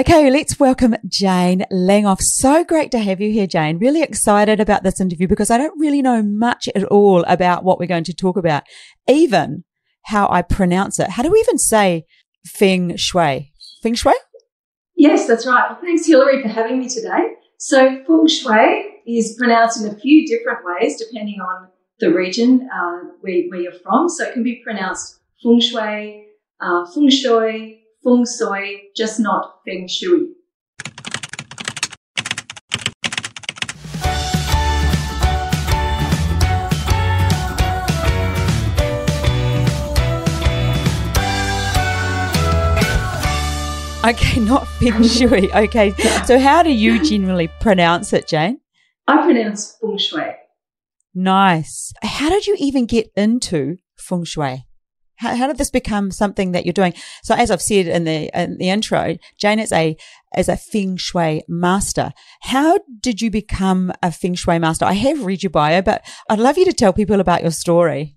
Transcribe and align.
Okay, 0.00 0.30
let's 0.30 0.58
welcome 0.58 0.96
Jane 1.06 1.66
Langhoff. 1.70 2.22
So 2.22 2.64
great 2.64 2.90
to 2.92 2.98
have 3.00 3.20
you 3.20 3.30
here, 3.30 3.46
Jane. 3.46 3.76
Really 3.76 4.00
excited 4.00 4.58
about 4.58 4.82
this 4.82 4.98
interview 4.98 5.28
because 5.28 5.50
I 5.50 5.58
don't 5.58 5.78
really 5.78 6.00
know 6.00 6.22
much 6.22 6.70
at 6.74 6.84
all 6.84 7.22
about 7.24 7.64
what 7.64 7.78
we're 7.78 7.84
going 7.84 8.04
to 8.04 8.14
talk 8.14 8.38
about, 8.38 8.62
even 9.06 9.62
how 10.04 10.26
I 10.30 10.40
pronounce 10.40 10.98
it. 10.98 11.10
How 11.10 11.22
do 11.22 11.30
we 11.30 11.38
even 11.40 11.58
say 11.58 12.06
feng 12.46 12.96
shui? 12.96 13.52
Feng 13.82 13.92
shui? 13.92 14.14
Yes, 14.96 15.26
that's 15.26 15.46
right. 15.46 15.68
Well, 15.68 15.78
thanks, 15.82 16.06
Hilary, 16.06 16.40
for 16.40 16.48
having 16.48 16.78
me 16.78 16.88
today. 16.88 17.34
So, 17.58 18.02
feng 18.06 18.26
shui 18.26 19.02
is 19.06 19.36
pronounced 19.38 19.84
in 19.84 19.94
a 19.94 19.98
few 19.98 20.26
different 20.26 20.60
ways 20.64 20.96
depending 20.98 21.40
on 21.40 21.68
the 21.98 22.10
region 22.10 22.66
uh, 22.74 23.00
where, 23.20 23.42
where, 23.50 23.60
you're 23.60 23.72
from. 23.72 24.08
So, 24.08 24.24
it 24.24 24.32
can 24.32 24.44
be 24.44 24.62
pronounced 24.64 25.20
feng 25.42 25.60
shui, 25.60 26.24
uh, 26.58 26.86
feng 26.90 27.10
shui, 27.10 27.79
feng 28.02 28.24
shui, 28.24 28.90
just 28.96 29.20
not 29.20 29.60
feng 29.64 29.86
shui. 29.88 30.34
Okay, 44.02 44.40
not 44.40 44.66
feng 44.78 45.02
shui. 45.02 45.52
Okay, 45.52 45.92
so 46.24 46.38
how 46.38 46.62
do 46.62 46.72
you 46.72 47.04
generally 47.04 47.48
pronounce 47.60 48.14
it, 48.14 48.26
Jane? 48.26 48.58
I 49.06 49.22
pronounce 49.22 49.76
feng 49.80 49.98
shui. 49.98 50.24
Nice. 51.14 51.92
How 52.02 52.30
did 52.30 52.46
you 52.46 52.56
even 52.58 52.86
get 52.86 53.10
into 53.14 53.76
feng 53.98 54.24
shui? 54.24 54.64
How, 55.20 55.36
how, 55.36 55.46
did 55.46 55.58
this 55.58 55.70
become 55.70 56.10
something 56.10 56.52
that 56.52 56.64
you're 56.64 56.72
doing? 56.72 56.94
So, 57.22 57.34
as 57.34 57.50
I've 57.50 57.60
said 57.60 57.86
in 57.86 58.04
the 58.04 58.30
in 58.34 58.56
the 58.56 58.70
intro, 58.70 59.16
Jane 59.38 59.58
is 59.58 59.70
a 59.70 59.96
is 60.36 60.48
a 60.48 60.56
feng 60.56 60.96
shui 60.96 61.42
master. 61.46 62.12
How 62.42 62.78
did 63.00 63.20
you 63.20 63.30
become 63.30 63.92
a 64.02 64.10
feng 64.10 64.34
shui 64.34 64.58
master? 64.58 64.86
I 64.86 64.94
have 64.94 65.24
read 65.24 65.42
your 65.42 65.50
bio, 65.50 65.82
but 65.82 66.02
I'd 66.30 66.38
love 66.38 66.56
you 66.56 66.64
to 66.64 66.72
tell 66.72 66.94
people 66.94 67.20
about 67.20 67.42
your 67.42 67.50
story. 67.50 68.16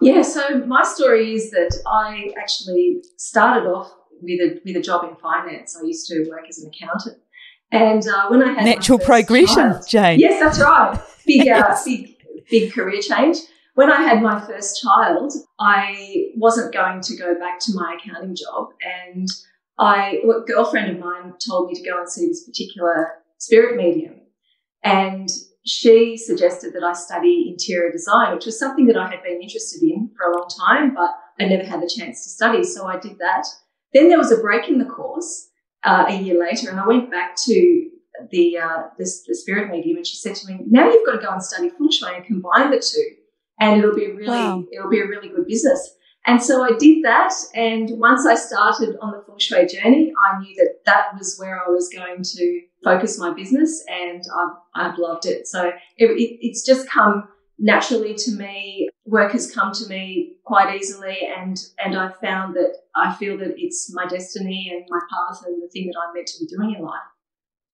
Yeah, 0.00 0.22
so 0.22 0.64
my 0.66 0.82
story 0.84 1.34
is 1.34 1.50
that 1.50 1.76
I 1.86 2.32
actually 2.40 3.02
started 3.16 3.68
off 3.68 3.92
with 4.22 4.40
a 4.40 4.60
with 4.64 4.76
a 4.76 4.80
job 4.80 5.04
in 5.04 5.16
finance. 5.16 5.76
I 5.76 5.84
used 5.86 6.06
to 6.08 6.26
work 6.30 6.44
as 6.48 6.58
an 6.62 6.70
accountant, 6.72 7.18
and 7.70 8.08
uh, 8.08 8.28
when 8.28 8.42
I 8.42 8.54
had 8.54 8.64
natural 8.64 8.98
progression, 8.98 9.72
child, 9.72 9.88
Jane. 9.88 10.18
Yes, 10.18 10.40
that's 10.40 10.60
right. 10.60 10.98
Big, 11.26 11.46
uh, 11.46 11.76
big, 11.84 12.16
big 12.48 12.72
career 12.72 13.02
change. 13.02 13.36
When 13.78 13.92
I 13.92 14.02
had 14.02 14.24
my 14.24 14.44
first 14.44 14.82
child, 14.82 15.32
I 15.60 16.32
wasn't 16.34 16.74
going 16.74 17.00
to 17.00 17.16
go 17.16 17.38
back 17.38 17.60
to 17.60 17.74
my 17.76 17.96
accounting 17.96 18.34
job, 18.34 18.70
and 18.82 19.28
I, 19.78 20.20
a 20.24 20.44
girlfriend 20.44 20.90
of 20.90 20.98
mine 20.98 21.34
told 21.38 21.68
me 21.68 21.74
to 21.74 21.88
go 21.88 21.96
and 21.96 22.08
see 22.08 22.26
this 22.26 22.44
particular 22.44 23.22
spirit 23.38 23.76
medium, 23.76 24.16
and 24.82 25.28
she 25.64 26.16
suggested 26.16 26.72
that 26.72 26.82
I 26.82 26.92
study 26.92 27.46
interior 27.52 27.92
design, 27.92 28.34
which 28.34 28.46
was 28.46 28.58
something 28.58 28.86
that 28.86 28.96
I 28.96 29.08
had 29.08 29.22
been 29.22 29.40
interested 29.40 29.80
in 29.84 30.10
for 30.16 30.28
a 30.28 30.36
long 30.36 30.48
time, 30.48 30.92
but 30.92 31.14
I 31.38 31.44
never 31.44 31.64
had 31.64 31.80
the 31.80 31.94
chance 31.96 32.24
to 32.24 32.30
study. 32.30 32.64
So 32.64 32.88
I 32.88 32.98
did 32.98 33.18
that. 33.18 33.46
Then 33.94 34.08
there 34.08 34.18
was 34.18 34.32
a 34.32 34.38
break 34.38 34.68
in 34.68 34.80
the 34.80 34.86
course 34.86 35.50
uh, 35.84 36.06
a 36.08 36.20
year 36.20 36.40
later, 36.40 36.68
and 36.68 36.80
I 36.80 36.86
went 36.88 37.12
back 37.12 37.36
to 37.44 37.90
the, 38.32 38.58
uh, 38.58 38.82
the, 38.98 39.08
the 39.28 39.36
spirit 39.36 39.70
medium, 39.70 39.98
and 39.98 40.06
she 40.06 40.16
said 40.16 40.34
to 40.34 40.48
me, 40.48 40.64
"Now 40.66 40.90
you've 40.90 41.06
got 41.06 41.12
to 41.12 41.24
go 41.24 41.30
and 41.30 41.40
study 41.40 41.70
feng 41.70 41.92
shui 41.92 42.16
and 42.16 42.24
combine 42.24 42.72
the 42.72 42.80
two, 42.80 43.17
and 43.60 43.78
it'll 43.78 43.94
be 43.94 44.12
really 44.12 44.28
wow. 44.28 44.64
it'll 44.72 44.90
be 44.90 45.00
a 45.00 45.06
really 45.06 45.28
good 45.28 45.46
business." 45.46 45.94
And 46.26 46.42
so 46.42 46.62
I 46.62 46.76
did 46.78 47.04
that, 47.04 47.32
and 47.54 47.90
once 47.98 48.26
I 48.26 48.34
started 48.34 48.96
on 49.00 49.12
the 49.12 49.22
feng 49.26 49.38
shui 49.38 49.66
journey, 49.66 50.12
I 50.28 50.38
knew 50.38 50.54
that 50.56 50.80
that 50.84 51.16
was 51.16 51.38
where 51.38 51.58
I 51.58 51.70
was 51.70 51.88
going 51.88 52.22
to 52.22 52.60
focus 52.84 53.18
my 53.18 53.32
business, 53.32 53.82
and 53.88 54.22
I've, 54.38 54.56
I've 54.92 54.98
loved 54.98 55.24
it. 55.26 55.46
So 55.46 55.68
it, 55.96 56.10
it, 56.10 56.38
it's 56.42 56.66
just 56.66 56.88
come 56.88 57.28
naturally 57.58 58.14
to 58.14 58.32
me. 58.32 58.90
Work 59.06 59.32
has 59.32 59.50
come 59.50 59.72
to 59.72 59.88
me 59.88 60.36
quite 60.44 60.74
easily, 60.74 61.18
and 61.36 61.56
and 61.82 61.96
I 61.96 62.12
found 62.20 62.56
that 62.56 62.74
I 62.94 63.14
feel 63.14 63.38
that 63.38 63.54
it's 63.56 63.90
my 63.94 64.06
destiny 64.06 64.70
and 64.70 64.86
my 64.90 65.00
path 65.10 65.42
and 65.46 65.62
the 65.62 65.68
thing 65.68 65.86
that 65.86 65.98
I'm 65.98 66.14
meant 66.14 66.26
to 66.26 66.44
be 66.44 66.46
doing 66.46 66.76
in 66.76 66.82
life. 66.82 67.00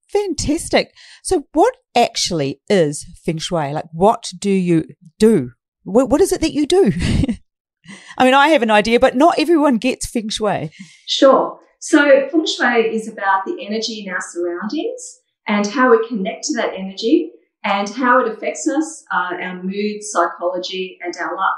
Fantastic. 0.09 0.95
So, 1.23 1.47
what 1.55 1.75
actually 1.97 2.61
is 2.69 3.05
feng 3.25 3.39
shui? 3.39 3.73
Like, 3.73 3.87
what 3.93 4.31
do 4.39 4.51
you 4.51 4.85
do? 5.19 5.53
What, 5.85 6.11
what 6.11 6.21
is 6.21 6.33
it 6.33 6.41
that 6.41 6.53
you 6.53 6.67
do? 6.67 6.93
I 8.19 8.25
mean, 8.25 8.35
I 8.35 8.49
have 8.49 8.63
an 8.63 8.71
idea, 8.71 8.99
but 8.99 9.17
not 9.17 9.39
everyone 9.39 9.77
gets 9.77 10.07
feng 10.07 10.29
shui. 10.29 10.71
Sure. 11.07 11.59
So, 11.81 12.29
feng 12.31 12.47
shui 12.47 12.95
is 12.95 13.09
about 13.09 13.45
the 13.45 13.65
energy 13.65 14.05
in 14.05 14.13
our 14.13 14.21
surroundings 14.21 15.21
and 15.47 15.67
how 15.67 15.91
we 15.91 16.07
connect 16.09 16.45
to 16.45 16.57
that 16.57 16.73
energy 16.75 17.31
and 17.63 17.89
how 17.89 18.21
it 18.21 18.31
affects 18.31 18.69
us, 18.69 19.05
uh, 19.13 19.35
our 19.41 19.63
mood, 19.63 20.03
psychology, 20.03 20.99
and 21.03 21.15
our 21.19 21.37
luck. 21.37 21.57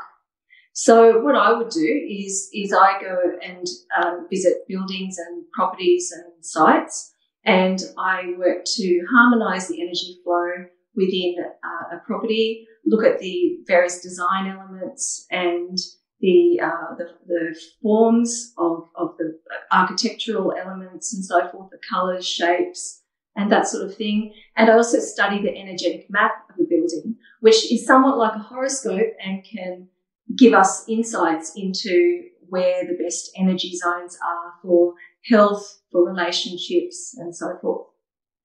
So 0.72 1.20
what 1.20 1.34
I 1.34 1.52
would 1.52 1.70
do 1.70 2.06
is 2.06 2.50
is 2.52 2.70
I 2.70 3.00
go 3.00 3.18
and 3.42 3.66
um, 3.98 4.26
visit 4.28 4.68
buildings 4.68 5.16
and 5.16 5.44
properties 5.54 6.12
and 6.12 6.44
sites, 6.44 7.14
and 7.44 7.82
I 7.96 8.34
work 8.36 8.64
to 8.76 9.06
harmonise 9.10 9.68
the 9.68 9.80
energy 9.80 10.20
flow 10.22 10.66
within 10.96 11.36
uh, 11.40 11.96
a 11.96 12.00
property. 12.06 12.66
Look 12.84 13.04
at 13.04 13.18
the 13.18 13.58
various 13.66 14.00
design 14.00 14.46
elements 14.46 15.26
and 15.30 15.78
the 16.20 16.60
uh, 16.62 16.94
the, 16.96 17.08
the, 17.26 17.60
forms 17.82 18.52
of, 18.56 18.88
of 18.94 19.16
the 19.18 19.38
architectural 19.70 20.54
elements 20.58 21.12
and 21.14 21.24
so 21.24 21.46
forth, 21.48 21.70
the 21.70 21.78
colours, 21.90 22.26
shapes, 22.26 23.02
and 23.36 23.52
that 23.52 23.68
sort 23.68 23.84
of 23.84 23.94
thing. 23.94 24.32
And 24.56 24.70
I 24.70 24.74
also 24.74 24.98
study 24.98 25.42
the 25.42 25.54
energetic 25.54 26.06
map 26.08 26.32
of 26.48 26.56
the 26.56 26.64
building, 26.64 27.16
which 27.40 27.70
is 27.70 27.86
somewhat 27.86 28.16
like 28.16 28.34
a 28.34 28.38
horoscope 28.38 29.12
and 29.22 29.44
can 29.44 29.88
give 30.36 30.54
us 30.54 30.88
insights 30.88 31.52
into 31.54 32.22
where 32.48 32.84
the 32.84 32.96
best 33.02 33.30
energy 33.36 33.76
zones 33.76 34.16
are 34.26 34.52
for 34.62 34.94
health, 35.28 35.80
for 35.92 36.08
relationships, 36.08 37.14
and 37.18 37.34
so 37.34 37.58
forth. 37.60 37.88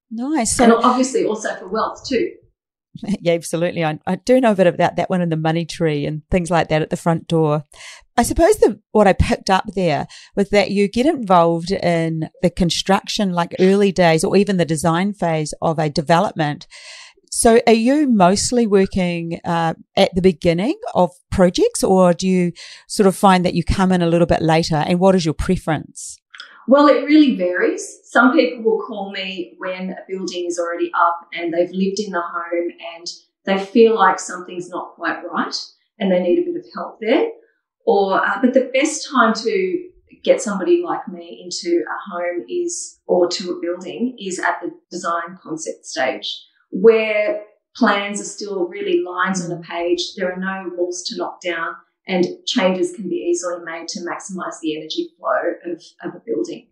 Nice. 0.09 0.59
And 0.59 0.73
obviously 0.73 1.25
also 1.25 1.55
for 1.55 1.69
wealth 1.69 2.05
too. 2.07 2.33
Yeah, 3.21 3.33
absolutely. 3.33 3.83
I, 3.83 3.99
I 4.05 4.15
do 4.15 4.41
know 4.41 4.51
a 4.51 4.55
bit 4.55 4.67
about 4.67 4.95
that 4.95 5.09
one 5.09 5.21
in 5.21 5.29
the 5.29 5.37
money 5.37 5.65
tree 5.65 6.05
and 6.05 6.23
things 6.29 6.51
like 6.51 6.69
that 6.69 6.81
at 6.81 6.89
the 6.89 6.97
front 6.97 7.27
door. 7.27 7.63
I 8.17 8.23
suppose 8.23 8.57
the, 8.57 8.79
what 8.91 9.07
I 9.07 9.13
picked 9.13 9.49
up 9.49 9.65
there 9.75 10.07
was 10.35 10.49
that 10.49 10.71
you 10.71 10.87
get 10.87 11.05
involved 11.05 11.71
in 11.71 12.29
the 12.41 12.49
construction, 12.49 13.31
like 13.31 13.55
early 13.59 13.91
days 13.91 14.23
or 14.23 14.35
even 14.35 14.57
the 14.57 14.65
design 14.65 15.13
phase 15.13 15.53
of 15.61 15.79
a 15.79 15.89
development. 15.89 16.67
So 17.31 17.61
are 17.65 17.73
you 17.73 18.09
mostly 18.09 18.67
working 18.67 19.39
uh, 19.45 19.75
at 19.95 20.13
the 20.13 20.21
beginning 20.21 20.77
of 20.93 21.11
projects 21.31 21.83
or 21.83 22.13
do 22.13 22.27
you 22.27 22.51
sort 22.87 23.07
of 23.07 23.15
find 23.15 23.45
that 23.45 23.53
you 23.53 23.63
come 23.63 23.91
in 23.93 24.01
a 24.01 24.07
little 24.07 24.27
bit 24.27 24.41
later? 24.41 24.75
And 24.75 24.99
what 24.99 25.15
is 25.15 25.23
your 25.23 25.33
preference? 25.33 26.20
Well, 26.71 26.87
it 26.87 27.03
really 27.03 27.35
varies. 27.35 27.99
Some 28.05 28.31
people 28.31 28.63
will 28.63 28.81
call 28.87 29.11
me 29.11 29.55
when 29.57 29.89
a 29.89 30.05
building 30.07 30.45
is 30.45 30.57
already 30.57 30.89
up 30.97 31.27
and 31.33 31.53
they've 31.53 31.69
lived 31.69 31.99
in 31.99 32.13
the 32.13 32.21
home 32.21 32.69
and 32.95 33.07
they 33.43 33.57
feel 33.57 33.93
like 33.93 34.21
something's 34.21 34.69
not 34.69 34.95
quite 34.95 35.19
right 35.29 35.53
and 35.99 36.09
they 36.09 36.21
need 36.21 36.39
a 36.39 36.45
bit 36.45 36.55
of 36.55 36.65
help 36.73 36.99
there. 37.01 37.27
Or, 37.85 38.25
uh, 38.25 38.39
but 38.41 38.53
the 38.53 38.71
best 38.73 39.05
time 39.11 39.33
to 39.33 39.89
get 40.23 40.41
somebody 40.41 40.81
like 40.81 41.05
me 41.09 41.41
into 41.43 41.83
a 41.85 42.09
home 42.09 42.45
is, 42.47 43.01
or 43.05 43.27
to 43.27 43.51
a 43.51 43.59
building, 43.59 44.15
is 44.17 44.39
at 44.39 44.61
the 44.61 44.71
design 44.89 45.37
concept 45.43 45.85
stage, 45.85 46.41
where 46.69 47.41
plans 47.75 48.21
are 48.21 48.23
still 48.23 48.69
really 48.69 49.03
lines 49.03 49.43
on 49.43 49.51
a 49.51 49.59
page. 49.59 50.15
There 50.15 50.31
are 50.31 50.39
no 50.39 50.71
walls 50.77 51.03
to 51.07 51.17
knock 51.17 51.41
down 51.41 51.75
and 52.07 52.25
changes 52.45 52.93
can 52.95 53.07
be 53.07 53.15
easily 53.15 53.63
made 53.63 53.87
to 53.89 53.99
maximize 54.01 54.59
the 54.61 54.77
energy 54.77 55.09
flow 55.17 55.71
of, 55.71 55.83
of 56.03 56.15
a 56.15 56.21
building. 56.25 56.67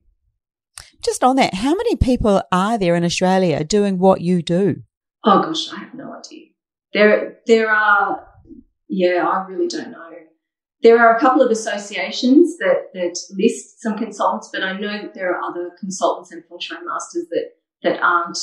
Just 1.03 1.23
on 1.23 1.35
that, 1.37 1.53
how 1.53 1.75
many 1.75 1.95
people 1.95 2.41
are 2.51 2.77
there 2.77 2.95
in 2.95 3.05
Australia 3.05 3.63
doing 3.63 3.99
what 3.99 4.21
you 4.21 4.41
do? 4.41 4.83
Oh 5.23 5.41
gosh, 5.41 5.71
I 5.71 5.79
have 5.79 5.93
no 5.93 6.13
idea. 6.13 6.47
There, 6.93 7.37
there 7.45 7.69
are, 7.69 8.27
yeah, 8.87 9.25
I 9.27 9.45
really 9.47 9.67
don't 9.67 9.91
know. 9.91 10.09
There 10.81 10.99
are 10.99 11.15
a 11.15 11.19
couple 11.19 11.41
of 11.41 11.51
associations 11.51 12.57
that, 12.57 12.93
that 12.93 13.17
list 13.31 13.81
some 13.81 13.97
consultants, 13.97 14.49
but 14.51 14.63
I 14.63 14.79
know 14.79 15.01
that 15.01 15.13
there 15.13 15.35
are 15.35 15.41
other 15.41 15.71
consultants 15.77 16.31
and 16.31 16.43
feng 16.47 16.59
shui 16.59 16.77
masters 16.85 17.27
that, 17.29 17.49
that 17.83 18.01
aren't 18.01 18.37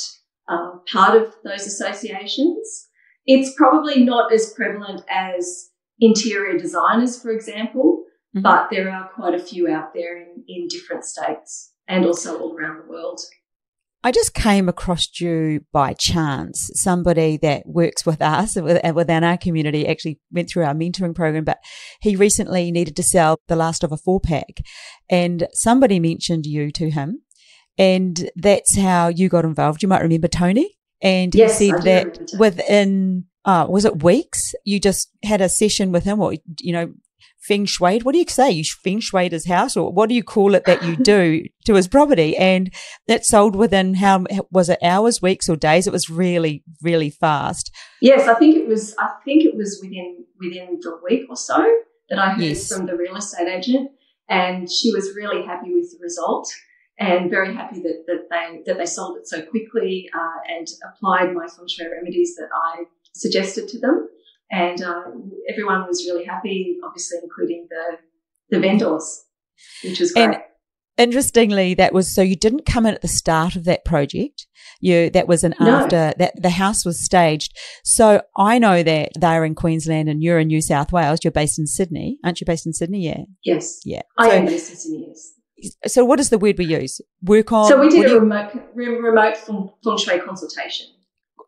uh, 0.48 0.72
part 0.92 1.20
of 1.20 1.34
those 1.44 1.66
associations. 1.66 2.88
It's 3.24 3.54
probably 3.56 4.04
not 4.04 4.32
as 4.32 4.52
prevalent 4.52 5.02
as 5.10 5.70
interior 6.00 6.58
designers, 6.58 7.20
for 7.20 7.30
example, 7.30 8.04
mm-hmm. 8.34 8.42
but 8.42 8.68
there 8.70 8.90
are 8.90 9.08
quite 9.08 9.34
a 9.34 9.42
few 9.42 9.68
out 9.68 9.94
there 9.94 10.16
in, 10.16 10.44
in 10.48 10.68
different 10.68 11.04
states 11.04 11.72
and 11.88 12.04
also 12.04 12.38
all 12.38 12.56
around 12.56 12.78
the 12.78 12.90
world. 12.90 13.20
I 14.04 14.12
just 14.12 14.34
came 14.34 14.68
across 14.68 15.20
you 15.20 15.64
by 15.72 15.92
chance. 15.94 16.70
Somebody 16.74 17.38
that 17.38 17.66
works 17.66 18.06
with 18.06 18.22
us 18.22 18.54
within 18.54 19.24
our 19.24 19.36
community 19.36 19.88
actually 19.88 20.20
went 20.30 20.48
through 20.48 20.64
our 20.64 20.74
mentoring 20.74 21.14
program, 21.14 21.42
but 21.42 21.58
he 22.00 22.14
recently 22.14 22.70
needed 22.70 22.94
to 22.96 23.02
sell 23.02 23.40
the 23.48 23.56
last 23.56 23.82
of 23.82 23.90
a 23.90 23.96
four 23.96 24.20
pack 24.20 24.60
and 25.10 25.48
somebody 25.52 25.98
mentioned 25.98 26.46
you 26.46 26.70
to 26.72 26.90
him 26.90 27.22
And 27.78 28.30
that's 28.36 28.76
how 28.76 29.08
you 29.08 29.28
got 29.28 29.44
involved. 29.44 29.82
You 29.82 29.88
might 29.88 30.02
remember 30.02 30.28
Tony. 30.28 30.76
And 31.02 31.34
Yes, 31.34 31.58
he 31.58 31.70
said 31.70 31.82
that 31.82 32.30
within, 32.38 33.24
uh, 33.46 33.66
was 33.68 33.84
it 33.84 34.02
weeks? 34.02 34.54
You 34.64 34.78
just 34.80 35.10
had 35.24 35.40
a 35.40 35.48
session 35.48 35.92
with 35.92 36.04
him 36.04 36.20
or, 36.20 36.34
you 36.60 36.72
know, 36.72 36.92
feng 37.38 37.64
shui. 37.64 38.00
What 38.00 38.12
do 38.12 38.18
you 38.18 38.26
say? 38.26 38.50
You 38.50 38.64
feng 38.64 39.00
shuied 39.00 39.30
his 39.30 39.46
house 39.46 39.76
or 39.76 39.92
what 39.92 40.08
do 40.08 40.14
you 40.16 40.24
call 40.24 40.54
it 40.56 40.64
that 40.64 40.82
you 40.82 40.96
do 41.14 41.44
to 41.64 41.74
his 41.74 41.86
property? 41.86 42.36
And 42.36 42.74
that 43.06 43.24
sold 43.24 43.54
within 43.54 43.94
how, 43.94 44.24
was 44.50 44.68
it 44.68 44.80
hours, 44.82 45.22
weeks 45.22 45.48
or 45.48 45.56
days? 45.56 45.86
It 45.86 45.92
was 45.92 46.10
really, 46.10 46.64
really 46.82 47.08
fast. 47.08 47.70
Yes, 48.00 48.26
I 48.28 48.34
think 48.34 48.56
it 48.56 48.66
was. 48.66 48.94
I 48.98 49.10
think 49.24 49.44
it 49.44 49.54
was 49.54 49.78
within 49.82 50.24
within 50.40 50.78
the 50.80 51.00
week 51.08 51.22
or 51.30 51.36
so 51.36 51.64
that 52.10 52.18
I 52.18 52.30
heard 52.30 52.42
Yes. 52.42 52.68
from 52.68 52.86
the 52.86 52.96
real 52.96 53.16
estate 53.16 53.48
agent, 53.48 53.90
and 54.28 54.68
she 54.70 54.92
was 54.92 55.14
really 55.16 55.46
happy 55.46 55.72
with 55.72 55.90
the 55.92 55.98
result 56.02 56.52
and 56.98 57.30
very 57.30 57.54
happy 57.54 57.80
that, 57.80 58.04
that 58.06 58.28
they 58.30 58.62
that 58.66 58.78
they 58.78 58.86
sold 58.86 59.18
it 59.18 59.26
so 59.26 59.42
quickly 59.42 60.08
uh, 60.14 60.40
and 60.54 60.66
applied 60.88 61.32
my 61.32 61.46
feng 61.46 61.68
shui 61.68 61.86
remedies 61.88 62.34
that 62.36 62.48
I 62.54 62.84
suggested 63.20 63.68
to 63.68 63.78
them, 63.80 64.08
and 64.50 64.82
uh, 64.82 65.02
everyone 65.50 65.86
was 65.86 66.04
really 66.06 66.24
happy. 66.24 66.78
Obviously, 66.84 67.18
including 67.22 67.66
the 67.70 67.98
the 68.50 68.60
vendors, 68.60 69.24
which 69.84 70.00
was 70.00 70.12
great. 70.12 70.24
And 70.24 70.36
interestingly, 70.98 71.74
that 71.74 71.92
was 71.92 72.12
so 72.14 72.22
you 72.22 72.36
didn't 72.36 72.66
come 72.66 72.86
in 72.86 72.94
at 72.94 73.02
the 73.02 73.08
start 73.08 73.56
of 73.56 73.64
that 73.64 73.84
project. 73.84 74.46
You 74.80 75.10
that 75.10 75.26
was 75.28 75.42
an 75.44 75.54
No. 75.60 75.70
after 75.70 76.12
that 76.18 76.40
the 76.40 76.50
house 76.50 76.84
was 76.84 77.00
staged. 77.00 77.56
So 77.84 78.22
I 78.36 78.58
know 78.58 78.82
that 78.82 79.12
they're 79.18 79.44
in 79.44 79.54
Queensland 79.54 80.08
and 80.08 80.22
you're 80.22 80.38
in 80.38 80.48
New 80.48 80.60
South 80.60 80.92
Wales. 80.92 81.20
You're 81.24 81.30
based 81.32 81.58
in 81.58 81.66
Sydney, 81.66 82.18
aren't 82.24 82.40
you? 82.40 82.44
Based 82.46 82.66
in 82.66 82.72
Sydney, 82.72 83.04
yeah, 83.06 83.22
yes, 83.42 83.80
yeah. 83.84 84.02
I 84.18 84.28
so, 84.30 84.36
am 84.36 84.44
based 84.46 84.70
in 84.70 84.76
Sydney. 84.76 85.06
Yes. 85.58 85.92
so 85.94 86.04
what 86.04 86.20
is 86.20 86.28
the 86.28 86.38
word 86.38 86.58
we 86.58 86.66
use? 86.66 87.00
Work 87.22 87.52
on. 87.52 87.68
So 87.68 87.80
we 87.80 87.88
did 87.88 88.04
a 88.06 88.08
you- 88.10 88.18
remote 88.20 88.52
re- 88.74 88.88
remote 88.88 89.36
feng, 89.38 89.70
feng 89.82 89.96
shui 89.98 90.20
consultation. 90.20 90.86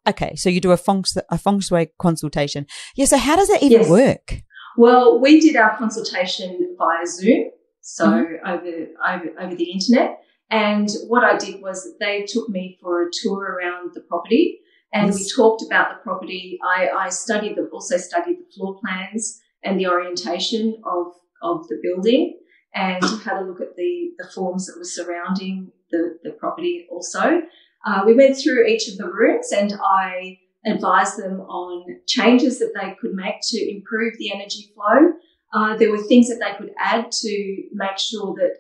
Okay, 0.09 0.35
so 0.37 0.49
you 0.49 0.61
do 0.61 0.73
a 0.73 0.77
feng 0.77 1.05
a 1.31 1.39
feng 1.39 1.61
shui 1.61 1.91
consultation. 1.99 2.67
Yeah. 2.97 3.07
So 3.07 3.17
how 3.17 3.37
does 3.37 3.49
that 3.49 3.63
even 3.63 3.81
Yes. 3.83 3.91
work? 3.91 4.43
Well, 4.77 5.21
we 5.21 5.41
did 5.41 5.57
our 5.57 5.77
consultation 5.77 6.77
via 6.79 7.07
Zoom, 7.07 7.51
so 7.81 8.07
Mhm. 8.07 8.39
over, 8.53 8.87
over 9.13 9.29
over 9.43 9.55
the 9.55 9.71
internet. 9.73 10.11
And 10.51 10.89
what 11.09 11.25
I 11.25 11.37
did 11.37 11.61
was 11.61 11.77
they 12.01 12.25
took 12.27 12.49
me 12.49 12.79
for 12.81 13.03
a 13.03 13.11
tour 13.13 13.43
around 13.55 13.93
the 13.95 14.01
property, 14.01 14.61
and 14.93 15.13
we 15.15 15.29
talked 15.29 15.63
about 15.63 15.87
the 15.91 16.01
property. 16.03 16.59
I, 16.65 16.89
I 16.89 17.09
studied 17.11 17.57
the, 17.57 17.65
also 17.73 17.97
studied 17.99 18.39
the 18.39 18.51
floor 18.55 18.79
plans 18.81 19.41
and 19.65 19.79
the 19.79 19.89
orientation 19.89 20.65
of 20.95 21.07
of 21.43 21.69
the 21.69 21.79
building, 21.83 22.39
and 22.75 23.03
had 23.25 23.37
a 23.43 23.45
look 23.49 23.61
at 23.61 23.77
the 23.77 23.93
the 24.19 24.29
forms 24.35 24.67
that 24.67 24.77
were 24.79 24.85
surrounding 24.85 25.73
the 25.91 26.19
the 26.25 26.31
property. 26.31 26.87
Also, 26.91 27.43
uh, 27.89 28.03
we 28.05 28.15
went 28.15 28.37
through 28.37 28.67
each 28.67 28.89
of 28.89 28.99
the 28.99 29.09
rooms, 29.09 29.51
and 29.53 29.73
I 29.83 30.39
advised 30.67 31.19
them 31.19 31.41
on 31.41 32.01
changes 32.07 32.59
that 32.59 32.73
they 32.75 32.95
could 33.01 33.15
make 33.15 33.37
to 33.43 33.71
improve 33.71 34.13
the 34.19 34.33
energy 34.35 34.71
flow. 34.75 35.13
Uh, 35.55 35.77
there 35.77 35.91
were 35.91 36.03
things 36.03 36.29
that 36.29 36.41
they 36.41 36.55
could 36.59 36.75
add 36.79 37.11
to 37.11 37.63
make 37.73 37.99
sure 37.99 38.35
that 38.35 38.55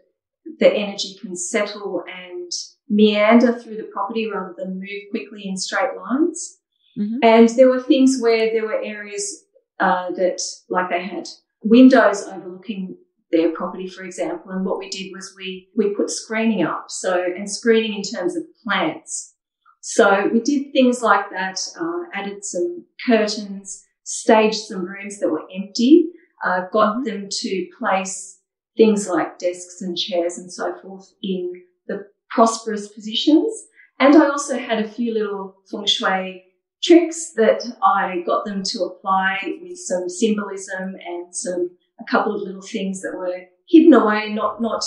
the 0.60 0.72
energy 0.72 1.18
can 1.20 1.36
settle 1.36 2.02
and 2.08 2.50
meander 2.88 3.52
through 3.52 3.76
the 3.76 3.90
property 3.92 4.30
rather 4.30 4.54
than 4.56 4.80
move 4.80 5.02
quickly 5.10 5.42
in 5.46 5.56
straight 5.56 5.94
lines. 5.94 6.58
Mhm. 6.98 7.18
And 7.22 7.48
there 7.50 7.68
were 7.68 7.82
things 7.82 8.18
where 8.20 8.50
there 8.52 8.64
were 8.64 8.82
areas 8.82 9.44
uh, 9.78 10.10
that, 10.12 10.40
like 10.68 10.88
they 10.90 11.04
had 11.04 11.28
windows 11.62 12.26
overlooking 12.26 12.96
their 13.30 13.52
property, 13.52 13.88
for 13.88 14.04
example. 14.04 14.52
And 14.52 14.64
what 14.64 14.78
we 14.78 14.88
did 14.88 15.10
was 15.12 15.34
we 15.36 15.68
we 15.76 15.94
put 15.94 16.10
screening 16.10 16.62
up, 16.64 16.86
so 16.88 17.22
and 17.22 17.50
screening 17.50 17.94
in 17.94 18.02
terms 18.02 18.36
of 18.36 18.42
plants. 18.64 19.34
So 19.80 20.28
we 20.32 20.40
did 20.40 20.72
things 20.72 21.02
like 21.02 21.30
that, 21.30 21.58
uh, 21.80 22.02
added 22.12 22.44
some 22.44 22.84
curtains, 23.06 23.84
staged 24.02 24.62
some 24.66 24.84
rooms 24.84 25.18
that 25.20 25.30
were 25.30 25.48
empty, 25.54 26.10
uh, 26.44 26.62
got 26.72 26.98
Mhm. 26.98 27.04
them 27.04 27.28
to 27.30 27.66
place 27.78 28.40
things 28.76 29.08
like 29.08 29.38
desks 29.38 29.80
and 29.80 29.96
chairs 29.96 30.38
and 30.38 30.52
so 30.52 30.74
forth 30.80 31.12
in 31.22 31.52
the 31.86 32.06
prosperous 32.30 32.88
positions. 32.88 33.52
And 33.98 34.14
I 34.14 34.28
also 34.28 34.56
had 34.58 34.84
a 34.84 34.88
few 34.88 35.12
little 35.12 35.62
feng 35.70 35.86
shui 35.86 36.44
tricks 36.82 37.32
that 37.34 37.64
I 37.82 38.22
got 38.24 38.44
them 38.44 38.62
to 38.62 38.84
apply 38.84 39.58
with 39.60 39.78
some 39.78 40.08
symbolism 40.08 40.94
and 40.94 41.34
some 41.34 41.76
a 42.00 42.04
couple 42.10 42.34
of 42.34 42.42
little 42.42 42.62
things 42.62 43.00
that 43.02 43.14
were 43.16 43.42
hidden 43.68 43.92
away, 43.92 44.32
not 44.32 44.60
not 44.60 44.84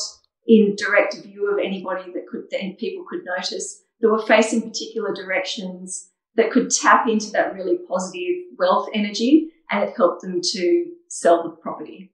in 0.48 0.76
direct 0.78 1.16
view 1.24 1.52
of 1.52 1.60
anybody 1.60 2.12
that 2.14 2.28
could 2.30 2.44
that 2.52 2.78
people 2.80 3.06
could 3.10 3.22
notice. 3.26 3.84
That 4.02 4.10
were 4.10 4.26
facing 4.26 4.64
particular 4.64 5.14
directions 5.14 6.10
that 6.36 6.50
could 6.52 6.72
tap 6.72 7.08
into 7.08 7.30
that 7.32 7.54
really 7.54 7.78
positive 7.88 8.36
wealth 8.58 8.90
energy, 8.96 9.50
and 9.70 9.84
it 9.84 9.94
helped 9.96 10.22
them 10.24 10.40
to 10.42 10.86
sell 11.08 11.44
the 11.44 11.50
property. 11.52 12.12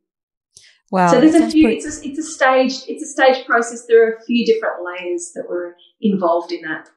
Wow. 0.92 1.12
so 1.12 1.20
there's 1.22 1.36
a 1.36 1.50
few. 1.50 1.64
pretty- 1.64 1.78
It's 1.78 2.02
a, 2.04 2.08
it's 2.10 2.20
a 2.20 2.24
stage. 2.24 2.74
It's 2.88 3.04
a 3.04 3.08
stage 3.08 3.46
process. 3.46 3.86
There 3.88 4.06
are 4.08 4.14
a 4.16 4.26
few 4.26 4.46
different 4.46 4.76
layers 4.84 5.32
that 5.36 5.46
were 5.50 5.76
involved 6.02 6.52
in 6.52 6.62
that. 6.62 6.90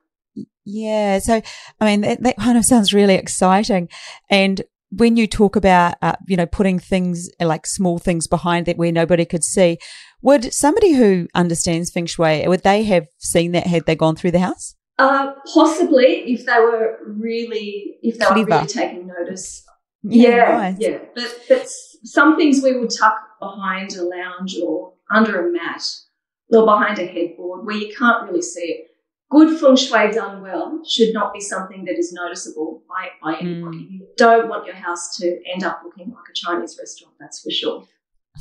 Yeah. 0.64 1.18
So, 1.18 1.40
I 1.80 1.84
mean, 1.84 2.02
that, 2.02 2.22
that 2.22 2.36
kind 2.36 2.56
of 2.56 2.64
sounds 2.64 2.92
really 2.94 3.14
exciting. 3.14 3.88
And 4.28 4.62
when 4.90 5.16
you 5.16 5.26
talk 5.26 5.56
about, 5.56 5.94
uh, 6.02 6.14
you 6.26 6.36
know, 6.36 6.46
putting 6.46 6.78
things 6.78 7.28
like 7.40 7.66
small 7.66 7.98
things 7.98 8.26
behind 8.26 8.66
that 8.66 8.76
where 8.76 8.92
nobody 8.92 9.24
could 9.24 9.44
see, 9.44 9.78
would 10.22 10.52
somebody 10.52 10.92
who 10.92 11.28
understands 11.34 11.90
feng 11.90 12.06
shui, 12.06 12.46
would 12.46 12.62
they 12.62 12.82
have 12.84 13.06
seen 13.18 13.52
that 13.52 13.66
had 13.66 13.86
they 13.86 13.94
gone 13.94 14.16
through 14.16 14.32
the 14.32 14.40
house? 14.40 14.74
Uh, 14.98 15.32
possibly 15.54 16.32
if 16.32 16.44
they 16.44 16.58
were 16.58 16.98
really, 17.06 17.96
if 18.02 18.18
they 18.18 18.26
were 18.26 18.44
really 18.44 18.66
taking 18.66 19.06
notice. 19.06 19.64
Yeah, 20.02 20.56
nice. 20.56 20.76
yeah. 20.78 20.98
But 21.14 21.38
but 21.48 21.68
some 22.04 22.36
things 22.36 22.62
we 22.62 22.78
would 22.78 22.90
tuck 22.90 23.18
behind 23.38 23.94
a 23.94 24.02
lounge 24.02 24.56
or 24.62 24.94
under 25.10 25.48
a 25.48 25.52
mat 25.52 25.82
or 26.50 26.64
behind 26.64 26.98
a 26.98 27.06
headboard 27.06 27.66
where 27.66 27.76
you 27.76 27.94
can't 27.94 28.28
really 28.28 28.42
see 28.42 28.60
it. 28.60 28.89
Good 29.30 29.60
feng 29.60 29.76
shui 29.76 30.10
done 30.10 30.42
well 30.42 30.82
should 30.88 31.14
not 31.14 31.32
be 31.32 31.40
something 31.40 31.84
that 31.84 31.96
is 31.96 32.12
noticeable 32.12 32.82
by, 32.88 33.10
by 33.22 33.38
anybody. 33.38 33.78
Mm. 33.78 33.90
You 33.92 34.06
don't 34.16 34.48
want 34.48 34.66
your 34.66 34.74
house 34.74 35.16
to 35.18 35.38
end 35.52 35.62
up 35.62 35.82
looking 35.84 36.08
like 36.10 36.24
a 36.28 36.34
Chinese 36.34 36.76
restaurant, 36.78 37.14
that's 37.20 37.40
for 37.40 37.50
sure. 37.50 37.84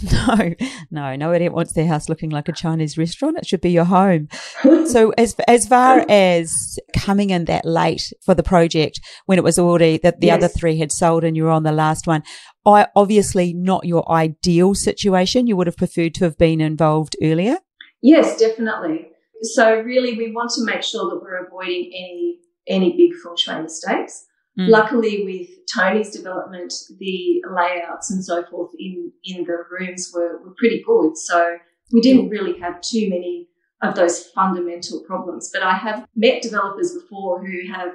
No, 0.11 0.53
no, 0.91 1.15
nobody 1.15 1.49
wants 1.49 1.73
their 1.73 1.87
house 1.87 2.09
looking 2.09 2.29
like 2.29 2.47
a 2.47 2.53
Chinese 2.53 2.97
restaurant. 2.97 3.37
It 3.37 3.47
should 3.47 3.61
be 3.61 3.71
your 3.71 3.85
home. 3.85 4.29
So 4.85 5.11
as 5.17 5.35
as 5.47 5.67
far 5.67 6.03
as 6.09 6.79
coming 6.97 7.29
in 7.29 7.45
that 7.45 7.63
late 7.65 8.11
for 8.25 8.33
the 8.33 8.41
project 8.41 8.99
when 9.27 9.37
it 9.37 9.43
was 9.43 9.59
already 9.59 9.97
that 9.99 10.19
the 10.19 10.27
Yes. 10.27 10.37
other 10.37 10.47
three 10.47 10.79
had 10.79 10.91
sold 10.91 11.23
and 11.23 11.35
you 11.37 11.43
were 11.43 11.51
on 11.51 11.63
the 11.63 11.71
last 11.71 12.07
one, 12.07 12.23
I 12.65 12.87
obviously 12.95 13.53
not 13.53 13.85
your 13.85 14.09
ideal 14.11 14.73
situation. 14.73 15.45
You 15.45 15.55
would 15.57 15.67
have 15.67 15.77
preferred 15.77 16.15
to 16.15 16.23
have 16.25 16.37
been 16.39 16.59
involved 16.61 17.15
earlier. 17.21 17.57
Yes, 18.01 18.39
definitely. 18.39 19.09
So 19.41 19.81
really, 19.81 20.17
we 20.17 20.31
want 20.31 20.51
to 20.51 20.65
make 20.65 20.83
sure 20.83 21.09
that 21.09 21.21
we're 21.21 21.45
avoiding 21.45 21.91
any 21.93 22.39
any 22.67 22.95
big 22.95 23.13
feng 23.21 23.35
shui 23.37 23.61
mistakes. 23.61 24.25
Mm. 24.59 24.69
Luckily, 24.69 25.23
with 25.25 25.49
Tony's 25.73 26.11
development, 26.11 26.73
the 26.99 27.41
layouts 27.49 28.11
and 28.11 28.23
so 28.23 28.43
forth 28.45 28.71
in 28.77 29.11
in 29.23 29.43
the 29.45 29.57
rooms 29.71 30.11
were, 30.13 30.41
were 30.43 30.53
pretty 30.57 30.83
good. 30.85 31.17
So 31.17 31.57
we 31.91 32.01
didn't 32.01 32.29
really 32.29 32.59
have 32.59 32.81
too 32.81 33.09
many 33.09 33.47
of 33.81 33.95
those 33.95 34.25
fundamental 34.27 35.01
problems. 35.07 35.49
But 35.53 35.63
I 35.63 35.75
have 35.75 36.05
met 36.15 36.41
developers 36.41 36.93
before 36.93 37.43
who 37.45 37.71
have 37.71 37.93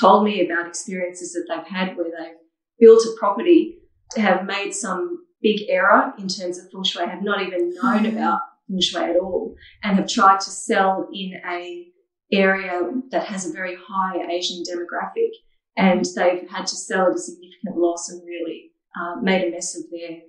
told 0.00 0.24
me 0.24 0.44
about 0.44 0.66
experiences 0.66 1.32
that 1.32 1.46
they've 1.48 1.66
had 1.66 1.96
where 1.96 2.06
they've 2.06 2.36
built 2.78 3.02
a 3.04 3.18
property 3.18 3.78
have 4.16 4.44
made 4.44 4.72
some 4.72 5.24
big 5.42 5.62
error 5.68 6.12
in 6.18 6.28
terms 6.28 6.58
of 6.58 6.70
feng 6.70 6.84
shui, 6.84 7.06
have 7.06 7.22
not 7.22 7.42
even 7.42 7.74
known 7.74 8.04
Mm. 8.04 8.12
about 8.12 8.40
shui 8.80 9.02
at 9.02 9.16
all, 9.16 9.54
and 9.82 9.96
have 9.96 10.08
tried 10.08 10.40
to 10.40 10.50
sell 10.50 11.08
in 11.12 11.34
a 11.48 11.86
area 12.32 12.80
that 13.10 13.26
has 13.26 13.48
a 13.48 13.52
very 13.52 13.76
high 13.88 14.26
Asian 14.30 14.62
demographic, 14.62 15.30
and 15.76 16.04
they've 16.16 16.48
had 16.48 16.66
to 16.66 16.76
sell 16.76 17.08
at 17.08 17.14
a 17.14 17.18
significant 17.18 17.76
loss 17.76 18.08
and 18.08 18.22
really 18.26 18.70
uh, 18.98 19.20
made 19.20 19.46
a 19.46 19.50
mess 19.50 19.76
of 19.76 19.84
their 19.90 20.20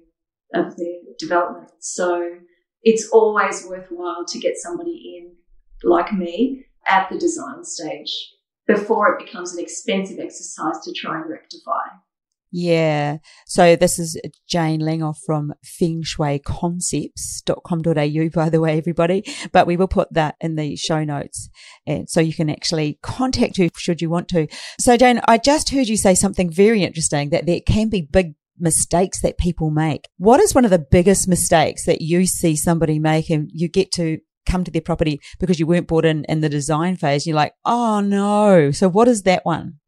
of 0.54 0.78
their 0.78 1.00
development. 1.18 1.72
So 1.80 2.40
it's 2.84 3.10
always 3.10 3.66
worthwhile 3.66 4.26
to 4.26 4.40
get 4.40 4.58
somebody 4.58 5.18
in 5.18 5.36
like 5.84 6.14
me 6.14 6.66
at 6.88 7.10
the 7.10 7.18
design 7.18 7.64
stage 7.64 8.14
before 8.68 9.14
it 9.14 9.26
becomes 9.26 9.54
an 9.54 9.64
expensive 9.64 10.20
exercise 10.20 10.80
to 10.84 10.94
try 10.94 11.20
and 11.20 11.30
rectify. 11.30 11.82
Yeah. 12.52 13.18
So 13.48 13.76
this 13.76 14.00
is 14.00 14.20
Jane 14.48 14.82
Langoff 14.82 15.18
from 15.26 15.54
fengshuiconcepts.com.au, 15.82 18.30
by 18.34 18.50
the 18.50 18.62
way, 18.62 18.78
everybody. 18.78 19.26
But 19.52 19.68
we 19.68 19.76
will 19.78 19.88
put 19.88 20.12
that 20.14 20.36
in 20.40 20.56
the 20.56 20.76
show 20.76 21.04
notes. 21.04 21.50
And 21.86 22.10
so 22.10 22.22
you 22.22 22.34
can 22.34 22.50
actually 22.50 22.98
contact 23.02 23.58
her 23.58 23.70
should 23.76 24.02
you 24.02 24.10
want 24.10 24.30
to. 24.30 24.48
So 24.80 24.98
Jane, 24.98 25.22
I 25.28 25.38
just 25.38 25.70
heard 25.70 25.88
you 25.88 25.98
say 25.98 26.16
something 26.16 26.50
very 26.50 26.82
interesting 26.84 27.30
that 27.32 27.46
there 27.46 27.60
can 27.66 27.90
be 27.90 28.02
big 28.02 28.36
mistakes 28.58 29.20
that 29.22 29.38
people 29.38 29.70
make. 29.70 30.08
What 30.18 30.40
is 30.40 30.56
one 30.56 30.64
of 30.64 30.72
the 30.72 30.80
biggest 30.80 31.28
mistakes 31.28 31.86
that 31.86 32.02
you 32.02 32.26
see 32.26 32.56
somebody 32.56 33.00
make 33.00 33.30
and 33.30 33.50
you 33.54 33.68
get 33.68 33.92
to 33.94 34.20
come 34.46 34.64
to 34.64 34.72
their 34.72 34.82
property 34.82 35.20
because 35.40 35.60
you 35.60 35.68
weren't 35.68 35.88
brought 35.88 36.06
in 36.06 36.24
in 36.26 36.42
the 36.42 36.50
design 36.50 36.96
phase. 36.96 37.26
You're 37.26 37.36
like, 37.36 37.54
oh 37.66 38.00
no. 38.00 38.72
So 38.72 38.88
what 38.88 39.08
is 39.08 39.24
that 39.24 39.46
one? 39.46 39.80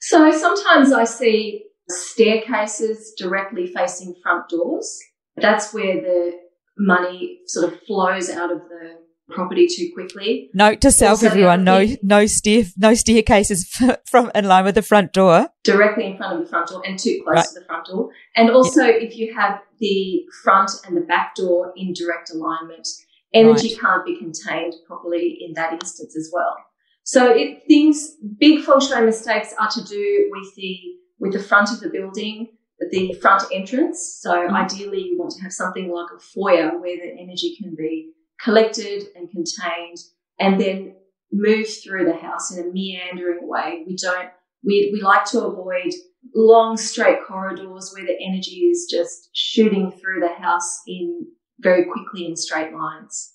So 0.00 0.30
sometimes 0.32 0.92
I 0.92 1.04
see 1.04 1.64
staircases 1.90 3.14
directly 3.18 3.66
facing 3.66 4.14
front 4.22 4.48
doors. 4.48 4.98
That's 5.36 5.72
where 5.72 6.00
the 6.00 6.32
money 6.78 7.40
sort 7.46 7.72
of 7.72 7.80
flows 7.82 8.30
out 8.30 8.50
of 8.50 8.60
the 8.68 8.98
property 9.30 9.66
too 9.66 9.90
quickly. 9.94 10.50
Note 10.54 10.80
to 10.80 10.90
self, 10.90 11.10
also, 11.10 11.26
everyone: 11.26 11.64
no, 11.64 11.86
no 12.02 12.26
stair, 12.26 12.64
no 12.76 12.94
staircases 12.94 13.68
from 14.06 14.30
in 14.34 14.46
line 14.46 14.64
with 14.64 14.74
the 14.74 14.82
front 14.82 15.12
door. 15.12 15.48
Directly 15.64 16.06
in 16.06 16.16
front 16.16 16.38
of 16.38 16.44
the 16.44 16.48
front 16.48 16.68
door, 16.68 16.82
and 16.84 16.98
too 16.98 17.20
close 17.24 17.36
right. 17.36 17.46
to 17.46 17.60
the 17.60 17.66
front 17.66 17.86
door. 17.86 18.10
And 18.36 18.50
also, 18.50 18.84
yep. 18.84 18.96
if 19.00 19.16
you 19.16 19.34
have 19.34 19.60
the 19.78 20.24
front 20.42 20.70
and 20.86 20.96
the 20.96 21.02
back 21.02 21.34
door 21.34 21.72
in 21.76 21.92
direct 21.92 22.30
alignment, 22.30 22.88
energy 23.32 23.68
right. 23.68 23.80
can't 23.80 24.04
be 24.04 24.18
contained 24.18 24.74
properly 24.86 25.38
in 25.40 25.54
that 25.54 25.72
instance 25.72 26.16
as 26.16 26.30
well. 26.32 26.56
So, 27.02 27.30
it, 27.30 27.62
things 27.66 28.16
big 28.38 28.64
feng 28.64 28.80
shui 28.80 29.00
mistakes 29.02 29.54
are 29.58 29.70
to 29.70 29.84
do 29.84 30.28
with 30.30 30.54
the 30.56 30.78
with 31.20 31.32
the 31.32 31.38
front 31.38 31.70
of 31.70 31.80
the 31.80 31.90
building, 31.90 32.48
the 32.90 33.12
front 33.20 33.44
entrance. 33.52 34.18
So, 34.20 34.32
mm. 34.32 34.52
ideally, 34.52 35.02
you 35.02 35.18
want 35.18 35.32
to 35.36 35.42
have 35.42 35.52
something 35.52 35.92
like 35.92 36.08
a 36.16 36.18
foyer 36.18 36.78
where 36.80 36.96
the 36.96 37.12
energy 37.20 37.56
can 37.60 37.74
be 37.76 38.12
collected 38.42 39.04
and 39.14 39.30
contained 39.30 39.98
and 40.38 40.60
then 40.60 40.96
move 41.30 41.68
through 41.68 42.06
the 42.06 42.16
house 42.16 42.50
in 42.50 42.66
a 42.66 42.72
meandering 42.72 43.46
way. 43.46 43.84
We 43.86 43.96
don't, 43.96 44.30
we, 44.64 44.90
we 44.92 45.00
like 45.00 45.26
to 45.26 45.44
avoid 45.44 45.92
long 46.34 46.76
straight 46.76 47.18
corridors 47.26 47.92
where 47.94 48.04
the 48.04 48.18
energy 48.20 48.62
is 48.70 48.88
just 48.90 49.28
shooting 49.32 49.92
through 49.92 50.20
the 50.20 50.34
house 50.42 50.80
in 50.86 51.26
very 51.60 51.84
quickly 51.84 52.26
in 52.26 52.36
straight 52.36 52.72
lines. 52.72 53.34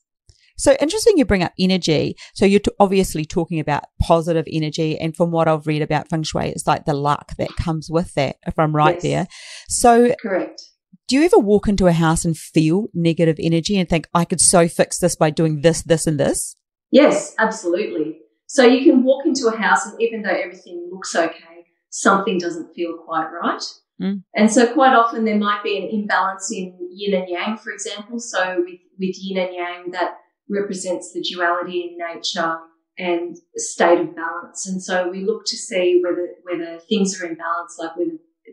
So 0.58 0.76
interesting 0.80 1.18
you 1.18 1.26
bring 1.26 1.44
up 1.44 1.54
energy. 1.60 2.16
So 2.34 2.46
you're 2.46 2.60
t- 2.60 2.72
obviously 2.80 3.26
talking 3.26 3.60
about 3.60 3.84
positive 4.02 4.46
energy. 4.52 4.98
And 4.98 5.16
from 5.16 5.32
what 5.32 5.48
I've 5.48 5.68
read 5.68 5.82
about 5.82 6.10
feng 6.10 6.24
shui, 6.24 6.50
it's 6.50 6.68
like 6.68 6.86
the 6.86 6.94
luck 6.94 7.34
that 7.38 7.56
comes 7.58 7.90
with 7.90 8.14
that, 8.14 8.38
if 8.48 8.58
I'm 8.58 8.76
right 8.76 8.96
yes. 8.96 9.04
there. 9.04 9.28
So 9.68 10.16
correct. 10.22 10.62
Do 11.08 11.18
you 11.18 11.24
ever 11.24 11.38
walk 11.38 11.68
into 11.68 11.86
a 11.86 11.92
house 11.92 12.26
and 12.26 12.36
feel 12.36 12.88
negative 12.94 13.36
energy 13.40 13.78
and 13.78 13.88
think, 13.88 14.08
I 14.14 14.26
could 14.26 14.42
so 14.42 14.68
fix 14.68 14.98
this 14.98 15.16
by 15.16 15.30
doing 15.30 15.62
this, 15.62 15.84
this, 15.84 16.08
and 16.08 16.20
this? 16.20 16.56
Yes, 16.90 17.36
absolutely. 17.38 18.20
So 18.48 18.64
you 18.64 18.84
can 18.84 19.04
walk 19.04 19.26
into 19.26 19.48
a 19.48 19.56
house 19.56 19.86
and 19.86 20.02
even 20.02 20.24
though 20.24 20.30
everything 20.30 20.90
looks 20.92 21.16
okay, 21.16 21.66
something 21.90 22.40
doesn't 22.40 22.74
feel 22.74 22.98
quite 23.06 23.28
right. 23.28 23.62
Mm. 24.02 24.24
And 24.36 24.52
so 24.52 24.74
quite 24.74 24.94
often 24.94 25.26
there 25.26 25.38
might 25.38 25.64
be 25.64 25.78
an 25.78 25.90
imbalance 25.90 26.52
in 26.52 26.76
yin 26.92 27.14
and 27.22 27.30
yang, 27.30 27.58
for 27.58 27.72
example. 27.72 28.20
So 28.20 28.64
with, 28.66 28.80
with 29.00 29.16
yin 29.20 29.38
and 29.38 29.56
yang, 29.56 29.92
that 29.92 30.18
represents 30.50 31.12
the 31.14 31.22
duality 31.22 31.82
in 31.82 31.98
nature 31.98 32.58
and 32.98 33.38
state 33.56 34.00
of 34.00 34.16
balance. 34.16 34.68
And 34.68 34.82
so 34.82 35.10
we 35.10 35.24
look 35.24 35.46
to 35.48 35.58
see 35.58 36.02
whether, 36.04 36.30
whether 36.44 36.80
things 36.80 37.20
are 37.22 37.26
in 37.26 37.36
balance, 37.36 37.78
like 37.78 37.98
whether 37.98 38.12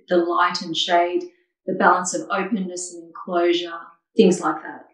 the 0.08 0.16
light 0.16 0.62
and 0.62 0.76
shade 0.76 1.24
the 1.66 1.74
balance 1.74 2.14
of 2.14 2.28
openness 2.30 2.92
and 2.92 3.04
enclosure, 3.04 3.78
things 4.16 4.40
like 4.40 4.62
that. 4.62 4.86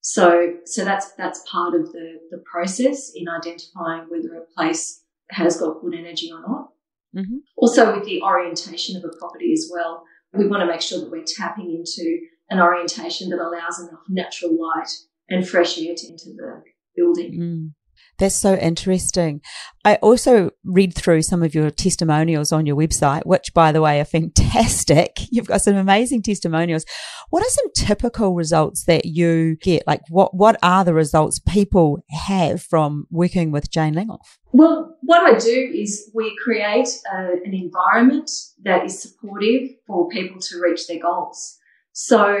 So, 0.00 0.54
so 0.64 0.84
that's 0.84 1.12
that's 1.14 1.42
part 1.50 1.74
of 1.74 1.92
the 1.92 2.20
the 2.30 2.42
process 2.50 3.10
in 3.14 3.28
identifying 3.28 4.06
whether 4.08 4.34
a 4.36 4.44
place 4.56 5.02
has 5.30 5.58
got 5.58 5.80
good 5.80 5.94
energy 5.94 6.30
or 6.32 6.40
not. 6.40 6.68
Mm-hmm. 7.16 7.38
Also, 7.56 7.94
with 7.94 8.04
the 8.04 8.22
orientation 8.22 8.96
of 8.96 9.04
a 9.04 9.16
property 9.18 9.52
as 9.52 9.68
well, 9.72 10.04
we 10.32 10.46
want 10.46 10.60
to 10.60 10.66
make 10.66 10.80
sure 10.80 11.00
that 11.00 11.10
we're 11.10 11.24
tapping 11.24 11.70
into 11.70 12.20
an 12.50 12.60
orientation 12.60 13.30
that 13.30 13.40
allows 13.40 13.80
enough 13.80 14.04
natural 14.08 14.52
light 14.52 14.90
and 15.28 15.46
fresh 15.48 15.78
air 15.78 15.94
to 15.96 16.06
enter 16.06 16.30
the 16.36 16.62
building. 16.96 17.40
Mm. 17.40 17.74
That's 18.18 18.34
so 18.34 18.54
interesting. 18.54 19.42
I 19.84 19.96
also 19.96 20.50
read 20.64 20.94
through 20.94 21.22
some 21.22 21.42
of 21.42 21.54
your 21.54 21.70
testimonials 21.70 22.50
on 22.50 22.64
your 22.64 22.76
website, 22.76 23.26
which 23.26 23.52
by 23.52 23.72
the 23.72 23.82
way 23.82 24.00
are 24.00 24.04
fantastic. 24.06 25.18
You've 25.30 25.46
got 25.46 25.60
some 25.60 25.76
amazing 25.76 26.22
testimonials. 26.22 26.84
What 27.30 27.42
are 27.42 27.50
some 27.50 27.72
typical 27.76 28.34
results 28.34 28.84
that 28.84 29.04
you 29.04 29.56
get? 29.56 29.86
Like 29.86 30.00
what, 30.08 30.34
what 30.34 30.56
are 30.62 30.84
the 30.84 30.94
results 30.94 31.40
people 31.40 32.04
have 32.08 32.62
from 32.62 33.06
working 33.10 33.50
with 33.50 33.70
Jane 33.70 33.94
Langhoff? 33.94 34.38
Well, 34.52 34.96
what 35.02 35.22
I 35.22 35.38
do 35.38 35.72
is 35.74 36.10
we 36.14 36.34
create 36.42 36.88
a, 37.12 37.32
an 37.44 37.52
environment 37.52 38.30
that 38.62 38.84
is 38.84 39.00
supportive 39.02 39.68
for 39.86 40.08
people 40.08 40.40
to 40.40 40.60
reach 40.60 40.86
their 40.86 41.00
goals. 41.00 41.58
So 41.92 42.38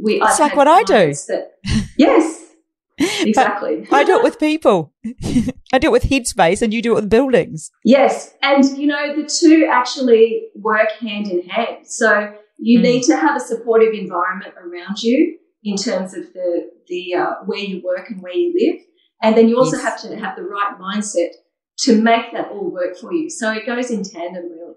we, 0.00 0.20
it's 0.20 0.40
like 0.40 0.56
what 0.56 0.68
I 0.68 0.82
do. 0.82 1.14
That, 1.28 1.52
yes. 1.98 2.42
Exactly. 2.98 3.86
I 3.90 4.04
do 4.04 4.18
it 4.18 4.22
with 4.22 4.38
people. 4.38 4.92
I 5.72 5.78
do 5.78 5.88
it 5.88 5.92
with 5.92 6.04
headspace 6.04 6.62
and 6.62 6.72
you 6.72 6.80
do 6.80 6.92
it 6.92 7.02
with 7.02 7.10
buildings. 7.10 7.70
Yes. 7.84 8.34
And, 8.42 8.64
you 8.78 8.86
know, 8.86 9.16
the 9.16 9.26
two 9.26 9.68
actually 9.70 10.44
work 10.54 10.92
hand 11.00 11.26
in 11.26 11.42
hand. 11.48 11.86
So 11.86 12.32
you 12.58 12.78
mm. 12.78 12.82
need 12.82 13.02
to 13.04 13.16
have 13.16 13.36
a 13.36 13.40
supportive 13.40 13.94
environment 13.94 14.54
around 14.56 15.02
you 15.02 15.38
in 15.64 15.76
terms 15.76 16.14
of 16.14 16.32
the, 16.34 16.70
the 16.86 17.14
uh, 17.14 17.32
where 17.46 17.58
you 17.58 17.82
work 17.84 18.10
and 18.10 18.22
where 18.22 18.34
you 18.34 18.54
live. 18.56 18.80
And 19.22 19.36
then 19.36 19.48
you 19.48 19.58
also 19.58 19.76
yes. 19.76 19.84
have 19.84 20.02
to 20.02 20.16
have 20.16 20.36
the 20.36 20.42
right 20.42 20.78
mindset 20.80 21.30
to 21.78 22.00
make 22.00 22.32
that 22.32 22.50
all 22.50 22.70
work 22.70 22.96
for 22.96 23.12
you. 23.12 23.30
So 23.30 23.50
it 23.50 23.66
goes 23.66 23.90
in 23.90 24.04
tandem, 24.04 24.44
really. 24.50 24.74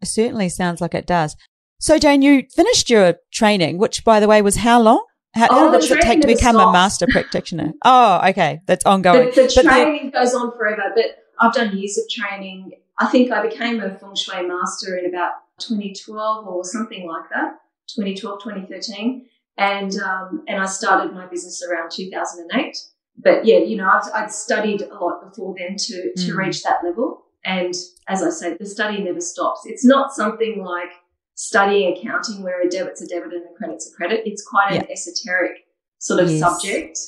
It 0.00 0.06
certainly 0.06 0.48
sounds 0.48 0.80
like 0.80 0.94
it 0.94 1.06
does. 1.06 1.34
So, 1.78 1.98
Jane, 1.98 2.22
you 2.22 2.46
finished 2.54 2.88
your 2.88 3.16
training, 3.32 3.78
which, 3.78 4.04
by 4.04 4.20
the 4.20 4.28
way, 4.28 4.42
was 4.42 4.56
how 4.56 4.80
long? 4.80 5.04
How, 5.34 5.48
oh, 5.50 5.54
how 5.54 5.62
long 5.64 5.72
does 5.72 5.90
it 5.90 6.00
take 6.00 6.22
to 6.22 6.26
become 6.26 6.56
stops. 6.56 6.68
a 6.68 6.72
master 6.72 7.06
practitioner? 7.10 7.72
oh, 7.84 8.20
okay. 8.28 8.60
That's 8.66 8.86
ongoing. 8.86 9.30
The, 9.34 9.42
the 9.42 9.62
training 9.62 10.10
goes 10.10 10.34
on 10.34 10.52
forever, 10.56 10.84
but 10.94 11.04
I've 11.38 11.52
done 11.52 11.76
years 11.76 11.98
of 11.98 12.04
training. 12.08 12.72
I 12.98 13.06
think 13.08 13.30
I 13.30 13.46
became 13.46 13.80
a 13.82 13.94
feng 13.98 14.14
shui 14.14 14.46
master 14.46 14.96
in 14.96 15.06
about 15.06 15.32
2012 15.60 16.46
or 16.46 16.64
something 16.64 17.06
like 17.06 17.28
that, 17.30 17.58
2012, 17.88 18.42
2013. 18.42 19.26
And, 19.58 19.94
um, 19.96 20.44
and 20.48 20.60
I 20.60 20.66
started 20.66 21.12
my 21.12 21.26
business 21.26 21.62
around 21.62 21.90
2008. 21.90 22.78
But 23.18 23.44
yeah, 23.44 23.58
you 23.58 23.76
know, 23.76 23.88
I've, 23.88 24.10
I'd 24.14 24.32
studied 24.32 24.82
a 24.82 24.94
lot 24.94 25.28
before 25.28 25.54
then 25.58 25.76
to, 25.76 26.12
to 26.14 26.32
mm. 26.32 26.36
reach 26.36 26.62
that 26.62 26.84
level. 26.84 27.24
And 27.44 27.74
as 28.08 28.22
I 28.22 28.30
say, 28.30 28.56
the 28.58 28.66
study 28.66 29.02
never 29.02 29.20
stops. 29.20 29.62
It's 29.64 29.84
not 29.84 30.12
something 30.12 30.62
like 30.64 30.90
studying 31.36 31.96
accounting 31.96 32.42
where 32.42 32.62
a 32.62 32.68
debit's 32.68 33.02
a 33.02 33.06
debit 33.06 33.32
and 33.32 33.44
a 33.44 33.56
credit's 33.56 33.90
a 33.92 33.96
credit. 33.96 34.22
It's 34.24 34.44
quite 34.44 34.72
an 34.72 34.90
esoteric 34.90 35.58
sort 35.98 36.20
of 36.20 36.30
yes. 36.30 36.40
subject, 36.40 36.98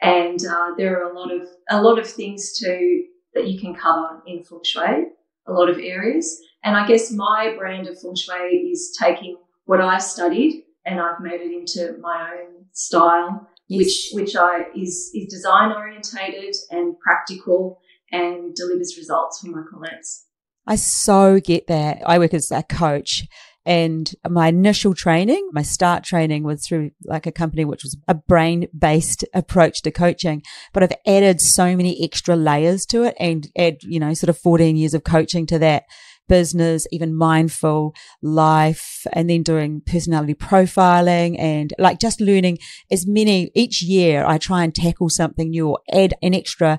and 0.00 0.38
uh, 0.46 0.74
there 0.76 1.02
are 1.02 1.10
a 1.10 1.18
lot 1.18 1.32
of 1.32 1.48
a 1.68 1.82
lot 1.82 1.98
of 1.98 2.08
things 2.08 2.52
to 2.58 3.04
that 3.34 3.48
you 3.48 3.58
can 3.58 3.74
cover 3.74 4.22
in 4.26 4.44
feng 4.44 4.60
shui, 4.64 5.06
a 5.46 5.52
lot 5.52 5.68
of 5.68 5.78
areas. 5.78 6.40
And 6.62 6.76
I 6.76 6.86
guess 6.86 7.10
my 7.10 7.54
brand 7.58 7.88
of 7.88 8.00
feng 8.00 8.14
shui 8.14 8.70
is 8.70 8.96
taking 9.00 9.36
what 9.64 9.80
I've 9.80 10.02
studied 10.02 10.64
and 10.84 11.00
I've 11.00 11.20
made 11.20 11.40
it 11.40 11.52
into 11.52 11.96
my 12.00 12.36
own 12.40 12.66
style, 12.72 13.48
yes. 13.68 13.78
which 13.78 14.08
which 14.12 14.36
I 14.36 14.64
is 14.76 15.10
is 15.14 15.26
design 15.28 15.72
orientated 15.72 16.54
and 16.70 16.98
practical 16.98 17.80
and 18.12 18.54
delivers 18.54 18.96
results 18.98 19.40
for 19.40 19.48
my 19.48 19.62
clients. 19.70 20.26
I 20.66 20.76
so 20.76 21.40
get 21.40 21.66
that. 21.68 22.02
I 22.06 22.18
work 22.18 22.34
as 22.34 22.50
a 22.50 22.62
coach 22.62 23.26
and 23.66 24.12
my 24.28 24.48
initial 24.48 24.94
training, 24.94 25.48
my 25.52 25.62
start 25.62 26.02
training 26.04 26.44
was 26.44 26.66
through 26.66 26.92
like 27.04 27.26
a 27.26 27.32
company 27.32 27.64
which 27.64 27.82
was 27.82 27.96
a 28.08 28.14
brain 28.14 28.68
based 28.76 29.24
approach 29.34 29.82
to 29.82 29.90
coaching. 29.90 30.42
But 30.72 30.82
I've 30.82 30.92
added 31.06 31.40
so 31.40 31.76
many 31.76 32.02
extra 32.02 32.36
layers 32.36 32.86
to 32.86 33.04
it 33.04 33.14
and 33.20 33.48
add, 33.56 33.82
you 33.82 34.00
know, 34.00 34.14
sort 34.14 34.30
of 34.30 34.38
14 34.38 34.76
years 34.76 34.94
of 34.94 35.04
coaching 35.04 35.46
to 35.46 35.58
that 35.58 35.84
business, 36.30 36.86
even 36.92 37.14
mindful 37.14 37.92
life, 38.22 39.04
and 39.12 39.28
then 39.28 39.42
doing 39.42 39.82
personality 39.84 40.32
profiling 40.32 41.36
and 41.38 41.74
like 41.78 41.98
just 41.98 42.20
learning 42.20 42.56
as 42.90 43.06
many 43.06 43.50
each 43.54 43.82
year. 43.82 44.24
I 44.24 44.38
try 44.38 44.64
and 44.64 44.74
tackle 44.74 45.10
something 45.10 45.50
new 45.50 45.68
or 45.68 45.80
add 45.92 46.14
an 46.22 46.32
extra 46.32 46.78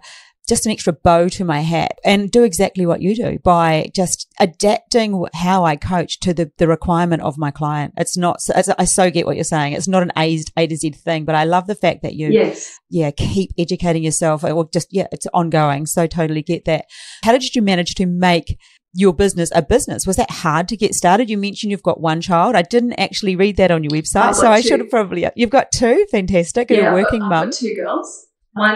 just 0.51 0.65
an 0.65 0.71
extra 0.73 0.91
bow 0.91 1.29
to 1.29 1.45
my 1.45 1.61
hat 1.61 1.97
and 2.03 2.29
do 2.29 2.43
exactly 2.43 2.85
what 2.85 3.01
you 3.01 3.15
do 3.15 3.39
by 3.39 3.89
just 3.95 4.27
adapting 4.37 5.25
how 5.33 5.63
I 5.63 5.77
coach 5.77 6.19
to 6.19 6.33
the, 6.33 6.51
the 6.57 6.67
requirement 6.67 7.21
of 7.21 7.37
my 7.37 7.51
client. 7.51 7.93
It's 7.95 8.17
not, 8.17 8.41
it's, 8.53 8.67
I 8.67 8.83
so 8.83 9.09
get 9.09 9.25
what 9.25 9.37
you're 9.37 9.45
saying. 9.45 9.71
It's 9.71 9.87
not 9.87 10.03
an 10.03 10.11
A, 10.17 10.43
A 10.57 10.67
to 10.67 10.75
Z 10.75 10.91
thing, 10.91 11.23
but 11.23 11.35
I 11.35 11.45
love 11.45 11.67
the 11.67 11.75
fact 11.75 12.01
that 12.01 12.15
you, 12.15 12.31
yes. 12.31 12.77
yeah, 12.89 13.11
keep 13.11 13.51
educating 13.57 14.03
yourself 14.03 14.43
or 14.43 14.67
just, 14.73 14.89
yeah, 14.91 15.07
it's 15.13 15.25
ongoing. 15.33 15.85
So 15.85 16.05
totally 16.05 16.41
get 16.41 16.65
that. 16.65 16.83
How 17.23 17.31
did 17.31 17.55
you 17.55 17.61
manage 17.61 17.95
to 17.95 18.05
make 18.05 18.57
your 18.93 19.13
business 19.13 19.49
a 19.55 19.61
business. 19.61 20.05
Was 20.05 20.17
that 20.17 20.29
hard 20.29 20.67
to 20.67 20.75
get 20.75 20.93
started? 20.93 21.29
You 21.29 21.37
mentioned 21.37 21.71
you've 21.71 21.81
got 21.81 22.01
one 22.01 22.19
child. 22.19 22.57
I 22.57 22.61
didn't 22.61 22.99
actually 22.99 23.37
read 23.37 23.55
that 23.55 23.71
on 23.71 23.85
your 23.85 23.91
website, 23.91 24.35
so 24.35 24.51
I 24.51 24.59
should 24.59 24.81
have 24.81 24.89
probably. 24.89 25.25
You've 25.33 25.49
got 25.49 25.71
two. 25.71 26.05
Fantastic. 26.11 26.69
You're 26.69 26.89
a 26.89 26.93
working 26.93 27.21
mum. 27.21 27.51
Two 27.51 27.73
girls. 27.73 28.27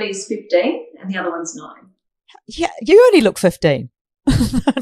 Is 0.09 0.27
15 0.27 0.85
and 1.01 1.11
the 1.11 1.17
other 1.17 1.31
one's 1.31 1.55
nine. 1.55 1.89
Yeah, 2.47 2.69
you 2.81 3.01
only 3.07 3.21
look 3.21 3.37
15. 3.37 3.89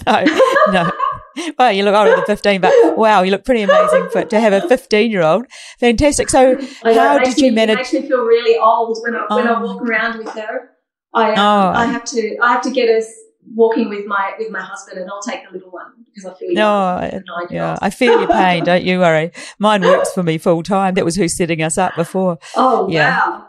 no, 0.08 0.24
no. 0.72 0.92
well, 1.60 1.72
you 1.72 1.84
look 1.84 1.96
older 1.96 2.16
than 2.16 2.26
15, 2.26 2.62
but 2.62 2.74
wow, 2.98 3.22
you 3.24 3.32
look 3.32 3.44
pretty 3.44 3.62
amazing 3.64 4.08
for 4.12 4.24
to 4.24 4.40
have 4.40 4.54
a 4.54 4.68
15 4.68 5.12
year 5.12 5.22
old. 5.24 5.46
Fantastic. 5.80 6.30
So, 6.30 6.58
I 6.84 6.94
how 6.94 7.20
did 7.20 7.38
you 7.38 7.50
me, 7.50 7.56
manage? 7.56 7.74
It 7.74 7.78
makes 7.80 7.94
me 7.94 8.08
feel 8.08 8.24
really 8.24 8.58
old 8.58 9.00
when 9.04 9.16
I, 9.16 9.26
when 9.36 9.48
I 9.48 9.56
Oh. 9.60 9.66
walk 9.66 9.82
around 9.82 10.20
with 10.20 10.30
her. 10.30 10.70
I 11.14 11.34
um, 11.34 11.40
Oh. 11.40 11.72
I 11.80 11.86
have 11.86 12.06
to 12.06 12.38
I 12.42 12.54
have 12.54 12.62
to 12.64 12.72
get 12.72 12.90
us 12.90 13.06
walking 13.54 13.90
with 13.90 14.06
my 14.06 14.34
with 14.40 14.50
my 14.52 14.62
husband, 14.62 15.00
and 15.00 15.10
I'll 15.10 15.22
take 15.22 15.46
the 15.48 15.54
little 15.54 15.72
one 15.72 15.92
because 16.06 16.26
I 16.32 16.34
feel. 16.38 16.54
No, 16.54 17.00
with 17.02 17.12
nine-year-old. 17.14 17.52
Yeah, 17.52 17.78
I 17.82 17.90
feel 17.90 18.18
your 18.20 18.28
pain. 18.30 18.64
Don't 18.64 18.84
you 18.84 19.00
worry. 19.00 19.32
Mine 19.60 19.82
works 19.82 20.14
for 20.14 20.24
me 20.24 20.38
full 20.38 20.64
time. 20.64 20.94
That 20.94 21.04
was 21.06 21.16
who's 21.16 21.36
setting 21.36 21.62
us 21.62 21.78
up 21.78 21.96
before. 21.96 22.38
Oh 22.56 22.88
Yeah. 22.90 23.20
wow! 23.20 23.48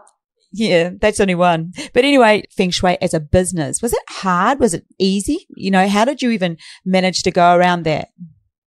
Yeah, 0.56 0.90
that's 1.00 1.18
only 1.18 1.34
one. 1.34 1.72
But 1.92 2.04
anyway, 2.04 2.44
Feng 2.56 2.70
Shui 2.70 2.96
as 3.02 3.12
a 3.12 3.18
business, 3.18 3.82
was 3.82 3.92
it 3.92 4.02
hard? 4.08 4.60
Was 4.60 4.72
it 4.72 4.86
easy? 5.00 5.48
You 5.56 5.72
know, 5.72 5.88
how 5.88 6.04
did 6.04 6.22
you 6.22 6.30
even 6.30 6.58
manage 6.84 7.24
to 7.24 7.32
go 7.32 7.56
around 7.56 7.82
that? 7.82 8.10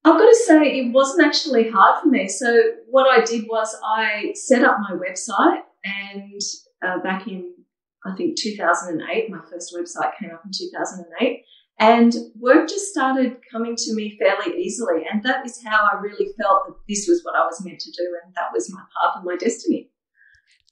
I've 0.03 0.17
got 0.17 0.27
to 0.27 0.35
say 0.35 0.79
it 0.79 0.91
wasn't 0.91 1.25
actually 1.25 1.69
hard 1.69 2.03
for 2.03 2.09
me. 2.09 2.27
So 2.27 2.61
what 2.89 3.07
I 3.07 3.23
did 3.23 3.45
was 3.49 3.73
I 3.85 4.33
set 4.35 4.65
up 4.65 4.77
my 4.81 4.97
website, 4.97 5.61
and 5.85 6.41
uh, 6.85 6.99
back 6.99 7.25
in 7.25 7.53
I 8.05 8.15
think 8.15 8.37
2008, 8.37 9.29
my 9.29 9.39
first 9.49 9.73
website 9.73 10.11
came 10.19 10.31
up 10.31 10.43
in 10.45 10.51
2008, 10.53 11.43
and 11.79 12.13
work 12.37 12.67
just 12.67 12.87
started 12.87 13.37
coming 13.49 13.75
to 13.77 13.95
me 13.95 14.17
fairly 14.19 14.57
easily, 14.61 15.03
and 15.09 15.23
that 15.23 15.45
is 15.45 15.63
how 15.65 15.87
I 15.89 16.01
really 16.01 16.33
felt 16.37 16.67
that 16.67 16.75
this 16.89 17.05
was 17.07 17.21
what 17.23 17.35
I 17.35 17.45
was 17.45 17.63
meant 17.63 17.79
to 17.79 17.91
do, 17.91 18.13
and 18.23 18.33
that 18.35 18.51
was 18.53 18.71
my 18.73 18.81
path 18.81 19.15
and 19.15 19.25
my 19.25 19.37
destiny. 19.37 19.89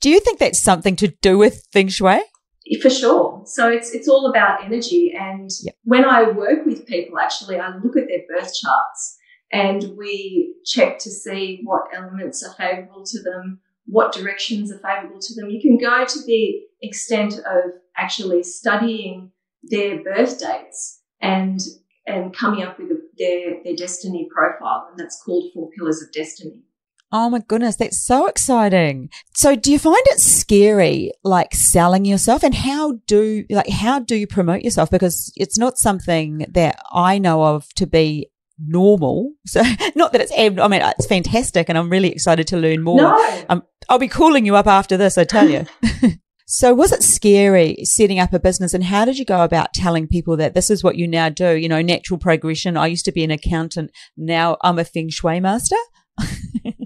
Do 0.05 0.11
you 0.11 0.19
think 0.19 0.37
that's 0.37 0.61
something 0.61 0.95
to 0.97 1.07
do 1.23 1.35
with 1.35 1.65
Feng 1.73 1.87
Shui? 1.87 2.19
For 2.79 2.91
sure. 2.91 3.41
So 3.47 3.69
it's 3.69 3.89
it's 3.91 4.07
all 4.07 4.29
about 4.29 4.63
energy. 4.63 5.11
And 5.19 5.49
Yep. 5.63 5.75
when 5.83 6.05
I 6.05 6.29
work 6.29 6.63
with 6.63 6.85
people, 6.85 7.17
actually, 7.17 7.57
I 7.59 7.75
look 7.77 7.97
at 7.97 8.03
their 8.07 8.21
birth 8.29 8.53
charts 8.53 9.17
and 9.51 9.97
we 9.97 10.57
check 10.63 10.99
to 10.99 11.09
see 11.09 11.61
what 11.63 11.85
elements 11.91 12.43
are 12.43 12.53
favorable 12.53 13.03
to 13.03 13.23
them, 13.23 13.61
what 13.87 14.13
directions 14.13 14.71
are 14.71 14.77
favorable 14.77 15.19
to 15.21 15.33
them. 15.33 15.49
You 15.49 15.59
can 15.59 15.79
go 15.79 16.05
to 16.05 16.19
the 16.27 16.61
extent 16.83 17.39
of 17.39 17.71
actually 17.97 18.43
studying 18.43 19.31
their 19.63 20.03
birth 20.03 20.39
dates 20.39 21.01
and 21.19 21.59
and 22.05 22.31
coming 22.31 22.61
up 22.61 22.77
with 22.77 22.91
their 23.17 23.63
their 23.63 23.75
destiny 23.75 24.29
profile, 24.31 24.85
and 24.91 24.99
that's 24.99 25.19
called 25.23 25.51
Four 25.51 25.71
Pillars 25.71 26.03
of 26.03 26.11
Destiny. 26.11 26.61
Oh 27.11 27.29
my 27.29 27.39
goodness, 27.39 27.75
that's 27.77 28.05
so 28.05 28.27
exciting. 28.27 29.09
So 29.35 29.55
do 29.55 29.71
you 29.71 29.79
find 29.79 30.01
it 30.07 30.19
scary 30.19 31.11
like 31.23 31.53
selling 31.53 32.03
yourself 32.03 32.43
and 32.43 32.53
how 32.53 32.99
do 33.07 33.45
like 33.49 33.69
how 33.69 33.99
do 33.99 34.15
you 34.15 34.27
promote 34.27 34.63
yourself 34.63 34.89
because 34.89 35.31
it's 35.35 35.57
not 35.57 35.77
something 35.77 36.45
that 36.49 36.79
I 36.91 37.19
know 37.19 37.43
of 37.43 37.67
to 37.75 37.87
be 37.87 38.29
normal. 38.59 39.33
So 39.45 39.61
not 39.95 40.11
that 40.11 40.21
it's 40.21 40.33
ab- 40.33 40.59
I 40.59 40.67
mean 40.67 40.81
it's 40.81 41.05
fantastic 41.05 41.69
and 41.69 41.77
I'm 41.77 41.89
really 41.89 42.11
excited 42.11 42.47
to 42.47 42.57
learn 42.57 42.83
more. 42.83 42.97
No, 42.97 43.61
I'll 43.87 43.99
be 43.99 44.07
calling 44.07 44.45
you 44.45 44.55
up 44.55 44.67
after 44.67 44.97
this, 44.97 45.17
I 45.17 45.23
tell 45.23 45.49
you. 45.49 45.65
so 46.47 46.73
was 46.73 46.91
it 46.91 47.03
scary 47.03 47.77
setting 47.83 48.19
up 48.19 48.33
a 48.33 48.39
business 48.39 48.73
and 48.73 48.83
how 48.83 49.05
did 49.05 49.19
you 49.19 49.25
go 49.25 49.43
about 49.43 49.73
telling 49.73 50.07
people 50.07 50.35
that 50.37 50.55
this 50.55 50.69
is 50.69 50.83
what 50.83 50.95
you 50.97 51.07
now 51.07 51.29
do? 51.29 51.55
You 51.55 51.69
know, 51.69 51.81
natural 51.81 52.17
progression. 52.17 52.75
I 52.75 52.87
used 52.87 53.05
to 53.05 53.11
be 53.11 53.23
an 53.23 53.31
accountant. 53.31 53.91
Now 54.17 54.57
I'm 54.61 54.79
a 54.79 54.83
feng 54.83 55.09
shui 55.09 55.39
master. 55.39 55.77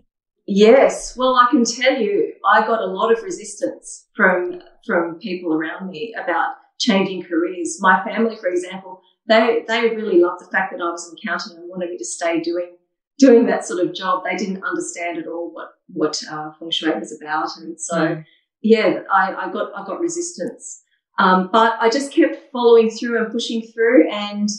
Yes, 0.52 1.16
well, 1.16 1.36
I 1.36 1.48
can 1.52 1.64
tell 1.64 1.94
you, 2.02 2.34
I 2.52 2.66
got 2.66 2.82
a 2.82 2.86
lot 2.88 3.12
of 3.12 3.22
resistance 3.24 4.08
from 4.16 4.62
from 4.86 5.20
people 5.20 5.54
around 5.54 5.90
me 5.90 6.16
about 6.22 6.56
changing 6.80 7.24
careers. 7.24 7.78
My 7.80 8.04
family, 8.04 8.36
for 8.36 8.50
example, 8.50 9.02
they 9.28 9.64
they 9.68 9.90
really 9.96 10.20
loved 10.20 10.42
the 10.44 10.50
fact 10.52 10.72
that 10.72 10.82
I 10.82 10.90
was 10.90 11.08
an 11.08 11.16
accountant 11.22 11.60
and 11.60 11.70
wanted 11.70 11.92
me 11.92 11.98
to 11.98 12.06
stay 12.06 12.40
doing 12.42 12.76
doing 13.20 13.46
that 13.46 13.64
sort 13.66 13.86
of 13.86 13.94
job. 13.94 14.24
They 14.24 14.36
didn't 14.38 14.64
understand 14.64 15.20
at 15.20 15.28
all 15.28 15.52
what 15.54 15.70
what 15.88 16.20
uh, 16.32 16.52
feng 16.58 16.72
shui 16.72 16.98
was 16.98 17.16
about, 17.22 17.50
and 17.58 17.80
so 17.80 17.98
Mm. 18.00 18.26
yeah, 18.64 19.02
I, 19.14 19.34
I 19.36 19.52
got 19.52 19.72
I 19.76 19.86
got 19.86 20.00
resistance, 20.00 20.82
um, 21.20 21.50
but 21.52 21.78
I 21.80 21.90
just 21.90 22.12
kept 22.12 22.52
following 22.52 22.90
through 22.90 23.22
and 23.22 23.32
pushing 23.32 23.62
through 23.62 24.10
and. 24.12 24.50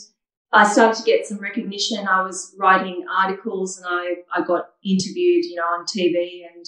I 0.53 0.67
started 0.67 0.97
to 0.97 1.03
get 1.03 1.25
some 1.25 1.37
recognition. 1.39 2.07
I 2.07 2.21
was 2.23 2.53
writing 2.59 3.05
articles 3.09 3.77
and 3.77 3.85
I, 3.89 4.15
I 4.37 4.45
got 4.45 4.65
interviewed, 4.83 5.45
you 5.45 5.55
know, 5.55 5.63
on 5.63 5.85
TV 5.85 6.41
and, 6.53 6.65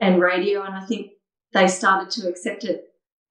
and 0.00 0.22
radio. 0.22 0.62
And 0.62 0.74
I 0.74 0.84
think 0.86 1.12
they 1.52 1.68
started 1.68 2.10
to 2.12 2.28
accept 2.28 2.64
it 2.64 2.84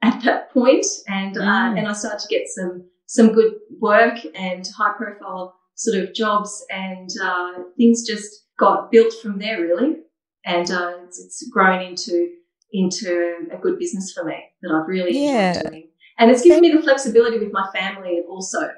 at 0.04 0.22
that 0.24 0.52
point. 0.52 0.86
And, 1.08 1.38
uh, 1.38 1.42
Mm. 1.42 1.80
and 1.80 1.88
I 1.88 1.94
started 1.94 2.20
to 2.20 2.28
get 2.28 2.48
some, 2.48 2.86
some 3.08 3.34
good 3.34 3.54
work 3.80 4.18
and 4.36 4.68
high 4.78 4.94
profile 4.96 5.56
sort 5.76 5.98
of 6.04 6.14
jobs 6.14 6.64
and, 6.70 7.10
uh, 7.22 7.54
things 7.78 8.06
just 8.08 8.46
got 8.60 8.92
built 8.92 9.14
from 9.22 9.40
there 9.40 9.60
really. 9.62 9.98
And, 10.46 10.70
uh, 10.70 10.94
it's, 11.06 11.20
it's 11.20 11.50
grown 11.52 11.82
into, 11.82 12.30
into 12.72 13.48
a 13.52 13.58
good 13.58 13.80
business 13.80 14.14
for 14.14 14.24
me 14.24 14.38
that 14.62 14.72
I've 14.72 14.88
really 14.88 15.18
Yeah. 15.26 15.50
enjoyed 15.58 15.72
doing. 15.72 15.90
And 16.20 16.30
it's 16.32 16.44
given 16.44 16.62
me 16.62 16.72
the 16.72 16.82
flexibility 16.82 17.40
with 17.40 17.52
my 17.52 17.68
family 17.74 18.22
also. 18.30 18.70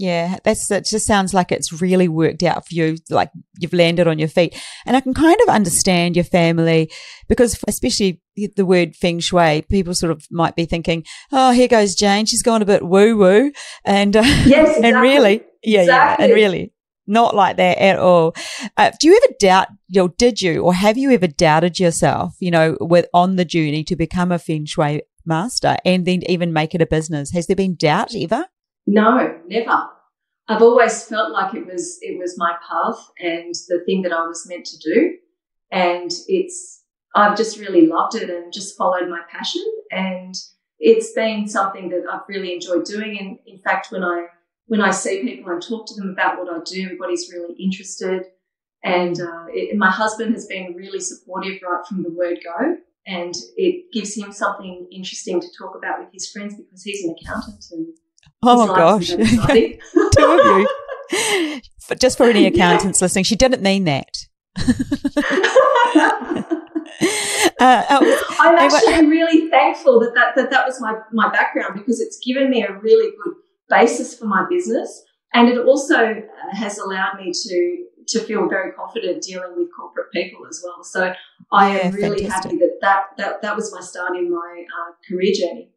Yeah, 0.00 0.38
that's 0.44 0.68
that 0.68 0.86
just 0.86 1.06
sounds 1.06 1.34
like 1.34 1.52
it's 1.52 1.82
really 1.82 2.08
worked 2.08 2.42
out 2.42 2.66
for 2.66 2.74
you. 2.74 2.96
Like 3.10 3.30
you've 3.58 3.74
landed 3.74 4.08
on 4.08 4.18
your 4.18 4.28
feet, 4.28 4.58
and 4.86 4.96
I 4.96 5.02
can 5.02 5.12
kind 5.12 5.36
of 5.42 5.50
understand 5.50 6.16
your 6.16 6.24
family 6.24 6.90
because, 7.28 7.62
especially 7.68 8.22
the 8.56 8.64
word 8.64 8.96
feng 8.96 9.20
shui, 9.20 9.60
people 9.60 9.92
sort 9.92 10.10
of 10.10 10.24
might 10.30 10.56
be 10.56 10.64
thinking, 10.64 11.04
"Oh, 11.30 11.52
here 11.52 11.68
goes 11.68 11.94
Jane. 11.94 12.24
She's 12.24 12.42
gone 12.42 12.62
a 12.62 12.64
bit 12.64 12.82
woo 12.82 13.14
woo," 13.18 13.52
and 13.84 14.16
uh, 14.16 14.22
Yes, 14.22 14.68
exactly. 14.78 14.88
and 14.88 15.00
really, 15.02 15.42
yeah, 15.62 15.82
yeah, 15.82 16.16
and 16.18 16.32
really, 16.32 16.72
not 17.06 17.36
like 17.36 17.58
that 17.58 17.76
at 17.76 17.98
all. 17.98 18.34
Uh, 18.78 18.92
do 18.98 19.06
you 19.06 19.20
ever 19.22 19.34
doubt? 19.38 19.68
You 19.88 20.04
know, 20.04 20.08
did 20.08 20.40
you 20.40 20.62
or 20.62 20.72
have 20.72 20.96
you 20.96 21.10
ever 21.10 21.26
doubted 21.26 21.78
yourself? 21.78 22.36
You 22.40 22.52
know, 22.52 22.78
with 22.80 23.04
on 23.12 23.36
the 23.36 23.44
journey 23.44 23.84
to 23.84 23.96
become 23.96 24.32
a 24.32 24.38
feng 24.38 24.64
shui 24.64 25.02
master 25.26 25.76
and 25.84 26.06
then 26.06 26.22
even 26.26 26.54
make 26.54 26.74
it 26.74 26.80
a 26.80 26.86
business? 26.86 27.32
Has 27.32 27.48
there 27.48 27.54
been 27.54 27.74
doubt 27.74 28.14
ever? 28.16 28.46
No, 28.86 29.40
never. 29.46 29.88
I've 30.48 30.62
always 30.62 31.04
felt 31.04 31.30
like 31.30 31.54
it 31.54 31.64
was 31.64 31.98
it 32.00 32.18
was 32.18 32.36
my 32.36 32.56
path 32.68 32.98
and 33.20 33.54
the 33.68 33.82
thing 33.86 34.02
that 34.02 34.12
I 34.12 34.26
was 34.26 34.48
meant 34.48 34.66
to 34.66 34.78
do, 34.78 35.16
and 35.70 36.10
it's 36.26 36.82
I've 37.14 37.36
just 37.36 37.58
really 37.58 37.86
loved 37.86 38.16
it 38.16 38.30
and 38.30 38.52
just 38.52 38.76
followed 38.76 39.08
my 39.08 39.20
passion, 39.30 39.64
and 39.92 40.34
it's 40.80 41.12
been 41.12 41.46
something 41.46 41.88
that 41.90 42.02
I've 42.10 42.28
really 42.28 42.52
enjoyed 42.52 42.84
doing. 42.84 43.18
And 43.20 43.38
in 43.46 43.58
fact, 43.58 43.92
when 43.92 44.02
I 44.02 44.26
when 44.66 44.80
I 44.80 44.90
see 44.90 45.22
people 45.22 45.52
and 45.52 45.62
talk 45.62 45.86
to 45.86 45.94
them 45.94 46.10
about 46.10 46.38
what 46.38 46.52
I 46.52 46.58
do, 46.64 46.84
everybody's 46.84 47.30
really 47.32 47.54
interested. 47.54 48.24
And 48.82 49.20
uh, 49.20 49.44
it, 49.48 49.76
my 49.76 49.90
husband 49.90 50.32
has 50.32 50.46
been 50.46 50.74
really 50.74 51.00
supportive 51.00 51.60
right 51.62 51.84
from 51.86 52.02
the 52.02 52.10
word 52.10 52.38
go, 52.42 52.76
and 53.06 53.34
it 53.56 53.92
gives 53.92 54.16
him 54.16 54.32
something 54.32 54.88
interesting 54.90 55.40
to 55.40 55.46
talk 55.56 55.76
about 55.76 56.00
with 56.00 56.12
his 56.12 56.30
friends 56.30 56.56
because 56.56 56.82
he's 56.82 57.04
an 57.04 57.14
accountant 57.20 57.64
and 57.70 57.86
Oh 58.42 58.66
my 58.66 58.74
gosh. 58.74 59.10
isn't 59.10 59.20
that 59.20 59.56
exciting. 59.56 59.78
two 60.16 60.24
of 60.24 60.44
you. 60.44 61.60
But 61.88 62.00
Just 62.00 62.16
for 62.16 62.24
any 62.24 62.46
accountants 62.46 63.02
listening, 63.02 63.24
she 63.24 63.36
didn't 63.36 63.62
mean 63.62 63.84
that. 63.84 64.16
Uh, 67.60 67.84
oh, 67.90 68.36
I'm 68.40 68.56
actually 68.56 69.06
really 69.06 69.50
thankful 69.50 70.00
that 70.00 70.14
that, 70.14 70.34
that 70.36 70.50
that 70.50 70.66
was 70.66 70.80
my, 70.80 70.94
my 71.12 71.28
background 71.30 71.74
because 71.74 72.00
it's 72.00 72.18
given 72.24 72.50
me 72.50 72.64
a 72.64 72.72
really 72.78 73.10
good 73.22 73.34
basis 73.68 74.18
for 74.18 74.26
my 74.26 74.46
business. 74.48 75.02
And 75.34 75.48
it 75.48 75.58
also 75.58 75.94
uh, 75.96 76.56
has 76.56 76.78
allowed 76.78 77.18
me 77.18 77.32
to 77.32 77.76
to 78.08 78.20
feel 78.20 78.48
very 78.48 78.72
confident 78.72 79.22
dealing 79.22 79.52
with 79.56 79.68
corporate 79.76 80.10
people 80.12 80.46
as 80.48 80.60
well. 80.64 80.82
So 80.82 81.12
I 81.52 81.76
Yeah, 81.76 81.86
am 81.86 81.94
really 81.94 82.22
fantastic. 82.22 82.52
happy 82.52 82.58
that 82.58 82.78
that, 82.80 83.02
that 83.18 83.42
that 83.42 83.56
was 83.56 83.72
my 83.74 83.80
start 83.80 84.16
in 84.16 84.30
my 84.30 84.64
uh, 84.78 84.92
career 85.08 85.32
journey. 85.34 85.70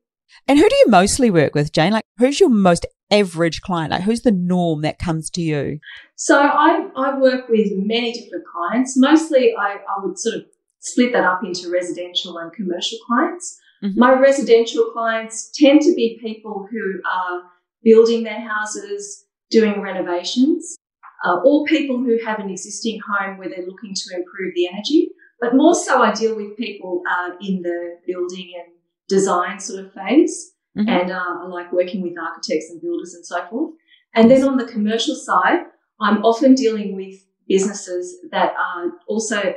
And 0.48 0.60
who 0.60 0.67
do 0.67 0.76
you 0.76 0.86
mostly 0.89 1.30
work 1.30 1.56
with, 1.56 1.72
Jane? 1.72 1.93
Like, 1.93 2.06
who's 2.17 2.39
your 2.39 2.50
most 2.50 2.86
average 3.12 3.62
client? 3.62 3.91
Like, 3.91 4.04
who's 4.04 4.22
the 4.22 4.32
norm 4.32 4.82
that 4.82 5.00
comes 5.00 5.30
to 5.32 5.41
you? 5.41 5.80
So 6.15 6.39
I, 6.39 6.88
I 6.96 7.17
work 7.17 7.50
with 7.50 7.67
many 7.74 8.13
different 8.13 8.46
clients. 8.52 8.98
Mostly 8.98 9.54
I, 9.58 9.76
I 9.76 10.04
would 10.04 10.17
sort 10.17 10.36
of 10.36 10.46
split 10.80 11.13
that 11.13 11.24
up 11.24 11.41
into 11.43 11.72
residential 11.72 12.38
and 12.38 12.52
commercial 12.52 13.00
clients. 13.08 13.60
Mhm. 13.84 13.96
My 13.96 14.13
residential 14.13 14.86
clients 14.91 15.52
tend 15.56 15.82
to 15.82 15.93
be 15.93 16.19
people 16.22 16.67
who 16.69 17.02
are 17.10 17.43
building 17.84 18.24
their 18.24 18.39
houses, 18.39 19.26
doing 19.50 19.82
renovations, 19.82 20.78
uh, 21.26 21.39
or 21.43 21.65
people 21.65 21.98
who 21.98 22.17
have 22.26 22.39
an 22.39 22.50
existing 22.50 23.00
home 23.08 23.38
where 23.38 23.50
they're 23.50 23.65
looking 23.65 23.93
to 23.93 24.15
improve 24.15 24.54
the 24.56 24.67
energy. 24.67 25.10
But 25.39 25.56
more 25.56 25.76
so, 25.76 26.02
I 26.02 26.13
deal 26.13 26.36
with 26.36 26.56
people 26.58 27.02
uh, 27.10 27.32
in 27.41 27.62
the 27.62 28.00
building 28.08 28.54
and 28.63 28.74
design 29.08 29.60
sort 29.60 29.86
of 29.86 29.94
phase 29.94 30.54
Mhm. 30.78 30.89
and 30.89 31.12
uh, 31.12 31.39
I 31.42 31.48
like 31.48 31.72
working 31.72 32.02
with 32.02 32.18
architects 32.18 32.70
and 32.72 32.82
builders 32.82 33.13
and 33.13 33.26
so 33.26 33.46
forth. 33.46 33.74
And 34.16 34.30
then 34.30 34.44
on 34.44 34.58
the 34.58 34.66
commercial 34.66 35.16
side, 35.16 35.66
I'm 36.00 36.24
often 36.24 36.56
dealing 36.56 36.96
with 36.96 37.16
businesses 37.48 38.18
that 38.32 38.54
are 38.58 38.92
also, 39.08 39.54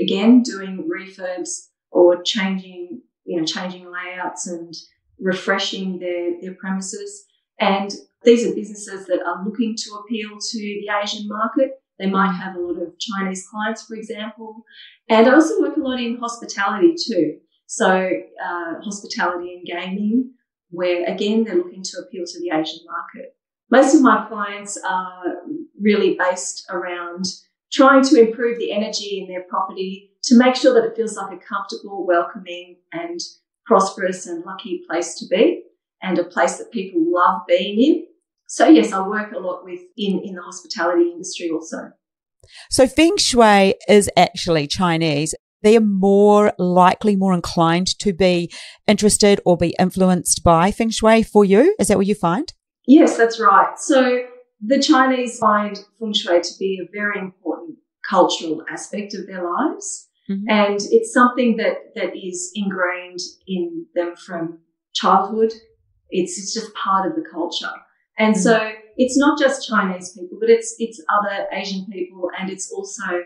again, 0.00 0.42
doing 0.42 0.88
refurbs 0.92 1.68
or 1.90 2.22
changing, 2.22 3.02
you 3.24 3.38
know, 3.38 3.44
changing 3.46 3.90
layouts 3.90 4.46
and 4.46 4.74
refreshing 5.20 5.98
their, 5.98 6.40
their 6.40 6.54
premises. 6.54 7.24
And 7.60 7.92
these 8.24 8.46
are 8.46 8.54
businesses 8.54 9.06
that 9.06 9.20
are 9.24 9.44
looking 9.44 9.74
to 9.76 9.94
appeal 9.94 10.30
to 10.38 10.58
the 10.58 10.88
Asian 11.02 11.28
market. 11.28 11.70
They 11.98 12.06
might 12.06 12.32
mm. 12.32 12.40
have 12.40 12.56
a 12.56 12.60
lot 12.60 12.82
of 12.82 12.98
Chinese 12.98 13.46
clients, 13.48 13.86
for 13.86 13.94
example. 13.94 14.64
And 15.08 15.26
I 15.26 15.34
also 15.34 15.60
work 15.60 15.76
a 15.76 15.80
lot 15.80 16.00
in 16.00 16.18
hospitality 16.18 16.94
too. 16.94 17.38
So, 17.66 17.88
uh, 17.88 18.74
hospitality 18.82 19.54
and 19.54 19.66
gaming, 19.66 20.32
where 20.70 21.04
again, 21.06 21.44
they're 21.44 21.56
looking 21.56 21.82
to 21.82 21.98
appeal 21.98 22.24
to 22.26 22.40
the 22.40 22.50
Asian 22.50 22.84
market. 22.86 23.36
Most 23.70 23.94
of 23.94 24.02
my 24.02 24.26
clients 24.28 24.78
are 24.88 25.42
really 25.80 26.16
based 26.16 26.64
around 26.70 27.24
trying 27.72 28.02
to 28.04 28.20
improve 28.20 28.58
the 28.58 28.72
energy 28.72 29.20
in 29.20 29.28
their 29.28 29.42
property 29.48 30.12
to 30.22 30.38
make 30.38 30.54
sure 30.54 30.74
that 30.74 30.88
it 30.88 30.96
feels 30.96 31.16
like 31.16 31.32
a 31.32 31.44
comfortable, 31.44 32.06
welcoming 32.06 32.76
and 32.92 33.18
prosperous 33.64 34.26
and 34.26 34.44
lucky 34.44 34.82
place 34.88 35.14
to 35.18 35.26
be 35.26 35.62
and 36.02 36.18
a 36.18 36.24
place 36.24 36.58
that 36.58 36.70
people 36.70 37.00
love 37.04 37.42
being 37.48 37.80
in. 37.80 38.06
So 38.48 38.68
yes, 38.68 38.92
I 38.92 39.06
work 39.06 39.32
a 39.32 39.38
lot 39.38 39.64
with 39.64 39.80
in, 39.96 40.20
in 40.20 40.34
the 40.34 40.42
hospitality 40.42 41.10
industry 41.10 41.50
also. 41.50 41.90
So 42.70 42.86
Feng 42.86 43.16
Shui 43.16 43.74
is 43.88 44.08
actually 44.16 44.68
Chinese. 44.68 45.34
They 45.66 45.76
are 45.76 45.80
more 45.80 46.52
likely, 46.58 47.16
more 47.16 47.34
inclined 47.34 47.88
to 47.98 48.12
be 48.12 48.52
interested 48.86 49.40
or 49.44 49.56
be 49.56 49.74
influenced 49.80 50.44
by 50.44 50.70
Feng 50.70 50.90
Shui 50.90 51.24
for 51.24 51.44
you. 51.44 51.74
Is 51.80 51.88
that 51.88 51.96
what 51.96 52.06
you 52.06 52.14
find? 52.14 52.52
Yes, 52.86 53.16
that's 53.16 53.40
right. 53.40 53.76
So 53.76 54.20
the 54.64 54.80
Chinese 54.80 55.40
find 55.40 55.76
Feng 55.98 56.12
Shui 56.12 56.40
to 56.40 56.54
be 56.60 56.80
a 56.80 56.88
very 56.96 57.18
important 57.18 57.78
cultural 58.08 58.62
aspect 58.70 59.12
of 59.14 59.26
their 59.26 59.42
lives. 59.42 60.06
Mm-hmm. 60.30 60.48
And 60.48 60.78
it's 60.92 61.12
something 61.12 61.56
that, 61.56 61.96
that 61.96 62.16
is 62.16 62.52
ingrained 62.54 63.18
in 63.48 63.86
them 63.96 64.14
from 64.14 64.60
childhood. 64.94 65.52
It's, 66.10 66.38
it's 66.38 66.54
just 66.54 66.72
part 66.74 67.10
of 67.10 67.16
the 67.16 67.28
culture. 67.28 67.74
And 68.16 68.36
mm-hmm. 68.36 68.40
so 68.40 68.70
it's 68.96 69.18
not 69.18 69.36
just 69.36 69.68
Chinese 69.68 70.12
people, 70.12 70.38
but 70.40 70.48
it's, 70.48 70.76
it's 70.78 71.02
other 71.10 71.46
Asian 71.52 71.86
people 71.90 72.30
and 72.38 72.50
it's 72.50 72.70
also, 72.70 73.24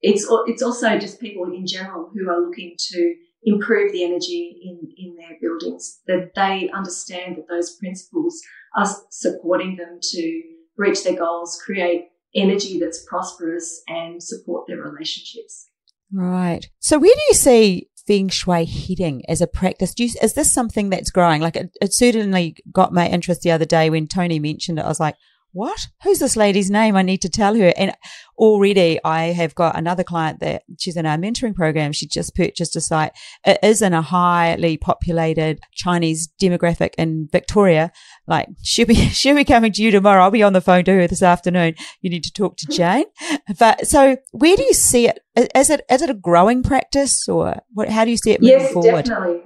it's, 0.00 0.26
it's 0.46 0.62
also 0.62 0.98
just 0.98 1.20
people 1.20 1.44
in 1.44 1.66
general 1.66 2.10
who 2.12 2.28
are 2.28 2.40
looking 2.40 2.76
to 2.78 3.14
improve 3.44 3.92
the 3.92 4.04
energy 4.04 4.60
in, 4.62 4.92
in 4.96 5.16
their 5.16 5.36
buildings, 5.40 6.00
that 6.06 6.32
they 6.34 6.70
understand 6.74 7.36
that 7.36 7.48
those 7.48 7.76
principles 7.76 8.40
are 8.76 8.86
supporting 9.10 9.76
them 9.76 9.98
to 10.02 10.42
reach 10.76 11.04
their 11.04 11.16
goals, 11.16 11.60
create 11.64 12.08
energy 12.34 12.78
that's 12.78 13.04
prosperous 13.08 13.82
and 13.88 14.22
support 14.22 14.66
their 14.66 14.82
relationships. 14.82 15.68
Right. 16.12 16.66
So 16.78 16.98
where 16.98 17.14
do 17.14 17.20
you 17.28 17.34
see 17.34 17.88
feng 18.06 18.28
shui 18.28 18.64
heading 18.64 19.22
as 19.28 19.40
a 19.40 19.46
practice? 19.46 19.94
You, 19.98 20.10
is 20.22 20.34
this 20.34 20.52
something 20.52 20.90
that's 20.90 21.10
growing? 21.10 21.40
Like 21.42 21.56
it, 21.56 21.70
it 21.80 21.94
certainly 21.94 22.56
got 22.72 22.92
my 22.92 23.06
interest 23.08 23.42
the 23.42 23.50
other 23.50 23.64
day 23.64 23.90
when 23.90 24.06
Tony 24.06 24.38
mentioned 24.38 24.78
it. 24.78 24.84
I 24.84 24.88
was 24.88 25.00
like, 25.00 25.16
what? 25.58 25.88
Who's 26.04 26.20
this 26.20 26.36
lady's 26.36 26.70
name? 26.70 26.94
I 26.94 27.02
need 27.02 27.20
to 27.22 27.28
tell 27.28 27.56
her. 27.56 27.72
And 27.76 27.92
already 28.38 29.00
I 29.04 29.32
have 29.32 29.56
got 29.56 29.76
another 29.76 30.04
client 30.04 30.38
that 30.38 30.62
she's 30.78 30.96
in 30.96 31.04
our 31.04 31.16
mentoring 31.16 31.54
program. 31.54 31.90
She 31.92 32.06
just 32.06 32.36
purchased 32.36 32.76
a 32.76 32.80
site. 32.80 33.10
It 33.44 33.58
is 33.60 33.82
in 33.82 33.92
a 33.92 34.00
highly 34.00 34.76
populated 34.76 35.58
Chinese 35.72 36.28
demographic 36.40 36.94
in 36.96 37.28
Victoria. 37.32 37.90
Like 38.28 38.48
she'll 38.62 38.86
be, 38.86 38.94
she'll 39.10 39.34
be 39.34 39.44
coming 39.44 39.72
to 39.72 39.82
you 39.82 39.90
tomorrow. 39.90 40.22
I'll 40.22 40.30
be 40.30 40.44
on 40.44 40.52
the 40.52 40.60
phone 40.60 40.84
to 40.84 40.92
her 40.92 41.08
this 41.08 41.24
afternoon. 41.24 41.74
You 42.02 42.10
need 42.10 42.22
to 42.22 42.32
talk 42.32 42.56
to 42.58 42.66
Jane. 42.68 43.06
But 43.58 43.88
so 43.88 44.16
where 44.30 44.56
do 44.56 44.62
you 44.62 44.74
see 44.74 45.08
it? 45.08 45.18
Is 45.56 45.70
it, 45.70 45.80
is 45.90 46.02
it 46.02 46.10
a 46.10 46.14
growing 46.14 46.62
practice 46.62 47.28
or 47.28 47.56
what, 47.74 47.88
how 47.88 48.04
do 48.04 48.12
you 48.12 48.16
see 48.16 48.30
it 48.30 48.40
moving 48.40 48.60
yes, 48.60 48.72
forward? 48.72 49.04
Definitely. 49.06 49.42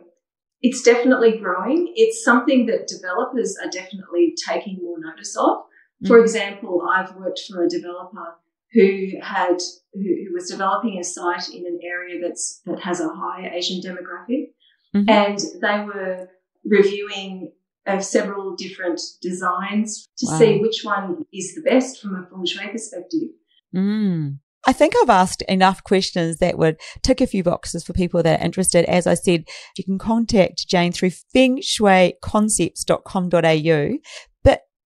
It's 0.60 0.82
definitely 0.82 1.38
growing. 1.38 1.92
It's 1.96 2.22
something 2.22 2.66
that 2.66 2.86
developers 2.86 3.56
are 3.64 3.70
definitely 3.70 4.34
taking 4.46 4.78
more 4.82 4.98
notice 5.00 5.36
of. 5.36 5.64
For 6.06 6.18
mm. 6.18 6.22
example, 6.22 6.82
I've 6.88 7.16
worked 7.16 7.40
for 7.48 7.64
a 7.64 7.68
developer 7.68 8.36
who 8.72 9.08
had 9.20 9.58
who, 9.92 10.00
who, 10.00 10.32
was 10.32 10.48
developing 10.50 10.98
a 10.98 11.04
site 11.04 11.50
in 11.50 11.66
an 11.66 11.78
area 11.84 12.18
that's 12.20 12.62
that 12.66 12.80
has 12.80 12.98
a 13.00 13.08
high 13.08 13.50
Asian 13.54 13.80
demographic, 13.80 14.54
mm-hmm. 14.94 15.08
and 15.08 15.38
they 15.60 15.84
were 15.84 16.28
reviewing 16.64 17.52
uh, 17.86 18.00
several 18.00 18.56
different 18.56 19.00
designs 19.20 20.08
to 20.18 20.26
wow. 20.30 20.38
see 20.38 20.58
which 20.58 20.82
one 20.84 21.24
is 21.32 21.54
the 21.54 21.62
best 21.62 22.00
from 22.00 22.16
a 22.16 22.26
feng 22.28 22.44
shui 22.46 22.68
perspective. 22.68 23.30
Mm. 23.74 24.38
I 24.64 24.72
think 24.72 24.94
I've 25.02 25.10
asked 25.10 25.42
enough 25.42 25.82
questions 25.82 26.38
that 26.38 26.56
would 26.56 26.80
tick 27.02 27.20
a 27.20 27.26
few 27.26 27.42
boxes 27.42 27.82
for 27.82 27.92
people 27.92 28.22
that 28.22 28.40
are 28.40 28.44
interested. 28.44 28.84
As 28.84 29.08
I 29.08 29.14
said, 29.14 29.48
you 29.76 29.82
can 29.82 29.98
contact 29.98 30.68
Jane 30.68 30.92
through 30.92 31.10
fengshuiconcepts.com.au. 31.34 33.98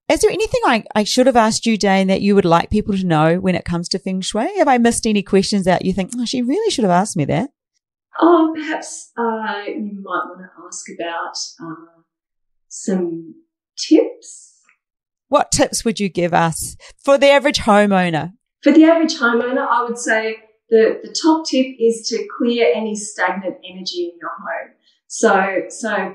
Is 0.09 0.21
there 0.21 0.31
anything 0.31 0.61
I, 0.65 0.85
I 0.95 1.03
should 1.03 1.27
have 1.27 1.37
asked 1.37 1.67
you, 1.67 1.77
Jane, 1.77 2.07
that 2.07 2.21
you 2.21 2.37
would 2.37 2.45
like 2.45 2.71
people 2.71 2.97
to 2.97 3.05
know 3.05 3.41
when 3.41 3.57
it 3.57 3.65
comes 3.65 3.89
to 3.89 3.99
feng 3.99 4.21
shui? 4.21 4.57
Have 4.59 4.69
I 4.69 4.79
missed 4.79 5.07
any 5.07 5.23
questions 5.23 5.67
out 5.67 5.85
you 5.85 5.93
think, 5.93 6.13
oh, 6.17 6.25
she 6.25 6.43
really 6.43 6.71
should 6.71 6.85
have 6.85 6.93
asked 6.93 7.17
me 7.17 7.25
that? 7.25 7.51
Oh, 8.21 8.53
perhaps 8.55 9.11
uh, 9.19 9.65
you 9.67 10.01
might 10.03 10.27
want 10.27 10.41
to 10.41 10.65
ask 10.65 10.87
about 10.97 11.37
uh, 11.61 12.03
some 12.69 13.35
tips. 13.77 14.61
What 15.29 15.51
tips 15.51 15.85
would 15.85 15.99
you 15.99 16.09
give 16.09 16.33
us 16.33 16.77
for 17.03 17.19
the 17.19 17.29
average 17.29 17.59
homeowner? 17.59 18.33
For 18.63 18.71
the 18.73 18.85
average 18.85 19.17
homeowner, 19.19 19.67
I 19.67 19.83
would 19.83 19.99
say 19.99 20.37
the, 20.71 21.01
the 21.03 21.13
top 21.13 21.47
tip 21.47 21.67
is 21.81 22.07
to 22.09 22.27
clear 22.39 22.73
any 22.73 22.95
stagnant 22.95 23.57
energy 23.69 24.13
in 24.13 24.19
your 24.21 24.31
home. 24.31 24.75
So, 25.09 25.63
so 25.69 26.15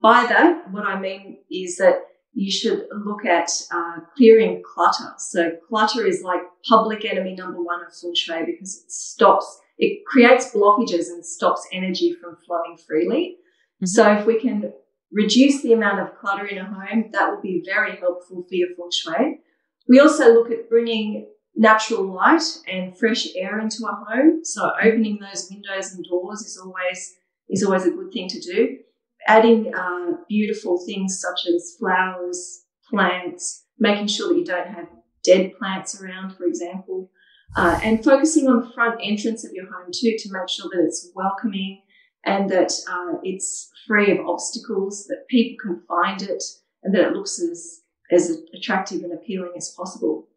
by 0.00 0.26
that, 0.26 0.70
what 0.70 0.84
I 0.84 0.98
mean 0.98 1.38
is 1.50 1.76
that 1.78 2.02
you 2.34 2.50
should 2.50 2.86
look 3.04 3.24
at 3.26 3.50
uh, 3.70 4.00
clearing 4.16 4.62
clutter. 4.62 5.12
So 5.18 5.52
clutter 5.68 6.06
is 6.06 6.22
like 6.22 6.40
public 6.66 7.04
enemy 7.04 7.34
number 7.34 7.62
one 7.62 7.84
of 7.84 7.94
feng 7.94 8.14
shui 8.14 8.44
because 8.46 8.82
it 8.84 8.90
stops, 8.90 9.60
it 9.78 10.04
creates 10.06 10.52
blockages 10.52 11.08
and 11.08 11.24
stops 11.24 11.66
energy 11.72 12.14
from 12.14 12.36
flowing 12.46 12.78
freely. 12.78 13.36
Mm-hmm. 13.76 13.86
So 13.86 14.12
if 14.12 14.26
we 14.26 14.40
can 14.40 14.72
reduce 15.10 15.62
the 15.62 15.74
amount 15.74 16.00
of 16.00 16.18
clutter 16.18 16.46
in 16.46 16.58
a 16.58 16.64
home, 16.64 17.10
that 17.12 17.30
will 17.30 17.42
be 17.42 17.62
very 17.64 17.96
helpful 17.96 18.44
for 18.48 18.54
your 18.54 18.68
feng 18.76 18.90
shui. 18.90 19.40
We 19.88 20.00
also 20.00 20.32
look 20.32 20.50
at 20.50 20.70
bringing 20.70 21.26
natural 21.54 22.04
light 22.04 22.44
and 22.66 22.96
fresh 22.96 23.26
air 23.36 23.60
into 23.60 23.84
a 23.84 23.92
home. 23.92 24.42
So 24.42 24.72
opening 24.82 25.18
those 25.18 25.50
windows 25.50 25.92
and 25.92 26.04
doors 26.04 26.40
is 26.40 26.56
always 26.56 27.14
is 27.50 27.62
always 27.62 27.84
a 27.84 27.90
good 27.90 28.10
thing 28.10 28.28
to 28.28 28.40
do 28.40 28.78
adding 29.26 29.74
uh, 29.74 30.12
beautiful 30.28 30.84
things 30.84 31.20
such 31.20 31.46
as 31.46 31.76
flowers, 31.78 32.64
plants, 32.88 33.64
making 33.78 34.06
sure 34.06 34.28
that 34.28 34.38
you 34.38 34.44
don't 34.44 34.68
have 34.68 34.88
dead 35.24 35.52
plants 35.58 36.00
around, 36.00 36.36
for 36.36 36.44
example, 36.44 37.10
uh, 37.56 37.78
and 37.82 38.04
focusing 38.04 38.48
on 38.48 38.60
the 38.60 38.70
front 38.74 39.00
entrance 39.02 39.44
of 39.44 39.52
your 39.52 39.66
home 39.66 39.90
too 39.92 40.16
to 40.18 40.32
make 40.32 40.48
sure 40.48 40.70
that 40.72 40.84
it's 40.84 41.10
welcoming 41.14 41.82
and 42.24 42.50
that 42.50 42.72
uh, 42.90 43.18
it's 43.22 43.70
free 43.86 44.10
of 44.10 44.26
obstacles, 44.26 45.06
that 45.06 45.26
people 45.28 45.56
can 45.60 45.82
find 45.86 46.22
it, 46.22 46.42
and 46.82 46.94
that 46.94 47.08
it 47.08 47.12
looks 47.12 47.40
as 47.40 47.80
as 48.10 48.42
attractive 48.54 49.02
and 49.02 49.12
appealing 49.12 49.52
as 49.56 49.74
possible. 49.76 50.28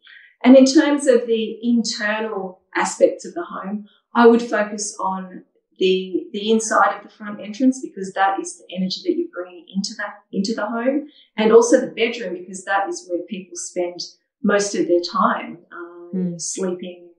And 0.43 0.55
in 0.55 0.65
terms 0.65 1.07
of 1.07 1.27
the 1.27 1.57
internal 1.61 2.61
aspects 2.75 3.25
of 3.25 3.33
the 3.33 3.43
home, 3.43 3.85
I 4.13 4.27
would 4.27 4.41
focus 4.41 4.95
on 4.99 5.43
the 5.79 6.27
the 6.31 6.51
inside 6.51 6.97
of 6.97 7.03
the 7.03 7.09
front 7.09 7.39
entrance 7.39 7.81
because 7.83 8.13
that 8.13 8.39
is 8.39 8.57
the 8.57 8.75
energy 8.75 9.01
that 9.03 9.15
you're 9.15 9.27
bringing 9.33 9.65
into 9.75 9.93
that 9.97 10.15
into 10.31 10.53
the 10.53 10.65
home, 10.65 11.07
and 11.37 11.51
also 11.51 11.81
the 11.81 11.87
bedroom 11.87 12.33
because 12.33 12.63
that 12.65 12.87
is 12.87 13.07
where 13.09 13.21
people 13.29 13.55
spend 13.55 13.99
most 14.43 14.75
of 14.75 14.87
their 14.87 15.01
time 15.01 15.57
um, 15.71 16.11
mm. 16.13 16.41
sleeping 16.41 17.09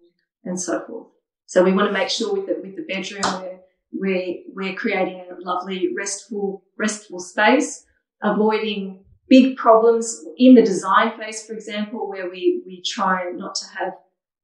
and 0.44 0.60
so 0.60 0.84
forth. 0.86 1.08
So 1.46 1.62
we 1.62 1.72
want 1.72 1.88
to 1.88 1.92
make 1.92 2.08
sure 2.08 2.34
with 2.34 2.46
the, 2.46 2.56
with 2.60 2.76
the 2.76 2.82
bedroom 2.82 3.22
we're, 3.42 3.58
we're 3.92 4.36
we're 4.54 4.74
creating 4.74 5.26
a 5.30 5.34
lovely 5.38 5.92
restful 5.96 6.64
restful 6.78 7.20
space, 7.20 7.84
avoiding 8.22 9.04
big 9.28 9.56
problems 9.56 10.24
in 10.38 10.54
the 10.54 10.62
design 10.62 11.18
phase, 11.18 11.46
for 11.46 11.52
example, 11.52 12.08
where 12.08 12.30
we 12.30 12.62
we 12.66 12.82
try 12.82 13.30
not 13.34 13.54
to 13.56 13.66
have 13.78 13.92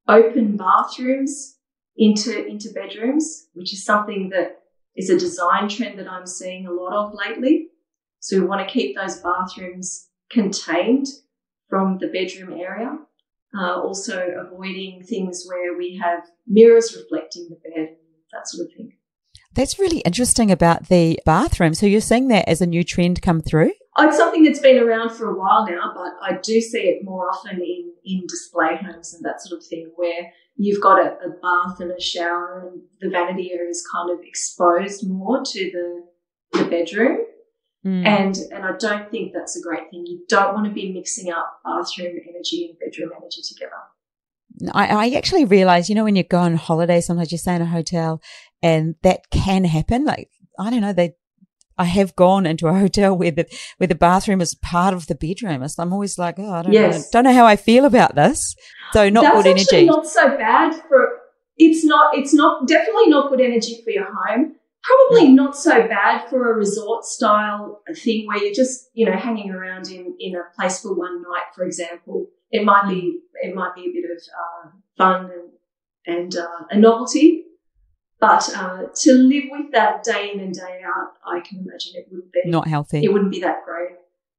open 0.07 0.57
bathrooms 0.57 1.52
into, 1.97 2.45
into 2.45 2.69
bedrooms, 2.73 3.47
which 3.53 3.73
is 3.73 3.85
something 3.85 4.29
that 4.29 4.59
is 4.95 5.09
a 5.09 5.17
design 5.17 5.69
trend 5.69 5.99
that 5.99 6.09
I'm 6.09 6.27
seeing 6.27 6.67
a 6.67 6.71
lot 6.71 6.93
of 6.93 7.13
lately. 7.13 7.69
So 8.19 8.39
we 8.39 8.45
want 8.45 8.67
to 8.67 8.73
keep 8.73 8.95
those 8.95 9.19
bathrooms 9.19 10.09
contained 10.31 11.07
from 11.69 11.97
the 11.99 12.07
bedroom 12.07 12.59
area. 12.59 12.97
Uh, 13.57 13.79
also 13.81 14.27
avoiding 14.39 15.03
things 15.03 15.45
where 15.47 15.77
we 15.77 15.99
have 16.01 16.23
mirrors 16.47 16.95
reflecting 16.95 17.49
the 17.49 17.69
bed, 17.69 17.95
that 18.31 18.47
sort 18.47 18.65
of 18.65 18.73
thing. 18.73 18.93
That's 19.53 19.77
really 19.77 19.99
interesting 19.99 20.49
about 20.51 20.87
the 20.87 21.19
bathroom. 21.25 21.75
So 21.75 21.85
you're 21.85 22.01
seeing 22.01 22.29
that 22.29 22.49
as 22.49 22.61
a 22.61 22.65
new 22.65 22.83
trend 22.83 23.21
come 23.21 23.41
through? 23.41 23.73
Oh, 23.95 24.07
it's 24.07 24.17
something 24.17 24.43
that's 24.43 24.59
been 24.59 24.81
around 24.81 25.11
for 25.11 25.29
a 25.29 25.37
while 25.37 25.67
now, 25.69 25.91
but 25.93 26.13
I 26.21 26.39
do 26.41 26.59
see 26.61 26.81
it 26.81 27.03
more 27.03 27.29
often 27.29 27.61
in, 27.61 27.93
in 28.03 28.25
display 28.27 28.77
homes 28.81 29.13
and 29.13 29.23
that 29.23 29.39
sort 29.39 29.59
of 29.59 29.67
thing 29.67 29.91
where 29.95 30.31
you've 30.55 30.81
got 30.81 30.99
a, 30.99 31.17
a 31.25 31.29
bath 31.41 31.79
and 31.79 31.91
a 31.91 32.01
shower 32.01 32.69
and 32.71 32.81
the 33.01 33.09
vanity 33.09 33.51
area 33.53 33.69
is 33.69 33.85
kind 33.91 34.11
of 34.11 34.19
exposed 34.23 35.07
more 35.07 35.41
to 35.43 35.71
the, 35.71 36.59
the 36.59 36.65
bedroom. 36.65 37.19
Mm. 37.85 38.05
And 38.05 38.37
and 38.53 38.63
I 38.63 38.77
don't 38.77 39.11
think 39.11 39.33
that's 39.33 39.57
a 39.57 39.61
great 39.61 39.89
thing. 39.91 40.05
You 40.05 40.23
don't 40.29 40.53
want 40.53 40.67
to 40.67 40.71
be 40.71 40.93
mixing 40.93 41.31
up 41.31 41.59
bathroom 41.65 42.17
energy 42.29 42.69
and 42.69 42.79
bedroom 42.79 43.11
energy 43.17 43.41
together. 43.45 44.71
I, 44.73 44.87
I 44.87 45.17
actually 45.17 45.45
realize, 45.45 45.89
you 45.89 45.95
know, 45.95 46.03
when 46.03 46.15
you 46.15 46.23
go 46.23 46.37
on 46.37 46.55
holiday, 46.55 47.01
sometimes 47.01 47.31
you 47.31 47.37
stay 47.37 47.55
in 47.55 47.61
a 47.61 47.65
hotel 47.65 48.21
and 48.61 48.95
that 49.01 49.29
can 49.31 49.65
happen. 49.65 50.05
Like, 50.05 50.29
I 50.59 50.69
don't 50.69 50.81
know, 50.81 50.93
they, 50.93 51.15
I 51.77 51.85
have 51.85 52.15
gone 52.15 52.45
into 52.45 52.67
a 52.67 52.73
hotel 52.73 53.17
where 53.17 53.31
the, 53.31 53.45
where 53.77 53.87
the 53.87 53.95
bathroom 53.95 54.41
is 54.41 54.55
part 54.55 54.93
of 54.93 55.07
the 55.07 55.15
bedroom. 55.15 55.67
So 55.67 55.83
I'm 55.83 55.93
always 55.93 56.17
like, 56.17 56.35
oh, 56.39 56.51
I 56.51 56.61
don't 56.63 56.73
yes. 56.73 56.97
know, 56.97 57.05
don't 57.11 57.23
know 57.25 57.33
how 57.33 57.45
I 57.45 57.55
feel 57.55 57.85
about 57.85 58.15
this. 58.15 58.55
So 58.93 59.09
not 59.09 59.23
That's 59.23 59.35
good 59.43 59.47
energy. 59.47 59.85
not 59.85 60.05
so 60.05 60.37
bad 60.37 60.75
for, 60.87 61.19
it's 61.57 61.83
not, 61.83 62.17
it's 62.17 62.33
not, 62.33 62.67
definitely 62.67 63.07
not 63.07 63.29
good 63.29 63.41
energy 63.41 63.81
for 63.83 63.91
your 63.91 64.07
home 64.13 64.55
probably 64.83 65.29
not 65.29 65.55
so 65.55 65.87
bad 65.87 66.27
for 66.29 66.51
a 66.51 66.55
resort 66.55 67.05
style 67.05 67.81
thing 67.95 68.27
where 68.27 68.37
you're 68.37 68.53
just 68.53 68.89
you 68.93 69.05
know 69.05 69.17
hanging 69.17 69.49
around 69.49 69.87
in 69.87 70.13
in 70.19 70.35
a 70.35 70.43
place 70.55 70.81
for 70.81 70.93
one 70.93 71.21
night 71.21 71.45
for 71.55 71.63
example 71.63 72.27
it 72.51 72.65
might 72.65 72.87
be 72.87 73.19
it 73.41 73.55
might 73.55 73.73
be 73.75 73.81
a 73.81 73.93
bit 73.93 74.05
of 74.11 74.17
uh, 74.17 74.69
fun 74.97 75.31
and 75.31 75.49
and 76.05 76.35
uh, 76.35 76.65
a 76.69 76.77
novelty 76.77 77.45
but 78.23 78.49
uh, 78.55 78.83
to 78.95 79.13
live 79.13 79.45
with 79.51 79.71
that 79.71 80.03
day 80.03 80.31
in 80.33 80.39
and 80.39 80.53
day 80.53 80.81
out 80.85 81.11
i 81.25 81.39
can 81.41 81.59
imagine 81.59 81.93
it 81.95 82.07
wouldn't 82.11 82.31
be 82.31 82.41
not 82.45 82.67
healthy 82.67 83.03
it 83.03 83.11
wouldn't 83.11 83.31
be 83.31 83.41
that 83.41 83.63
great 83.65 83.97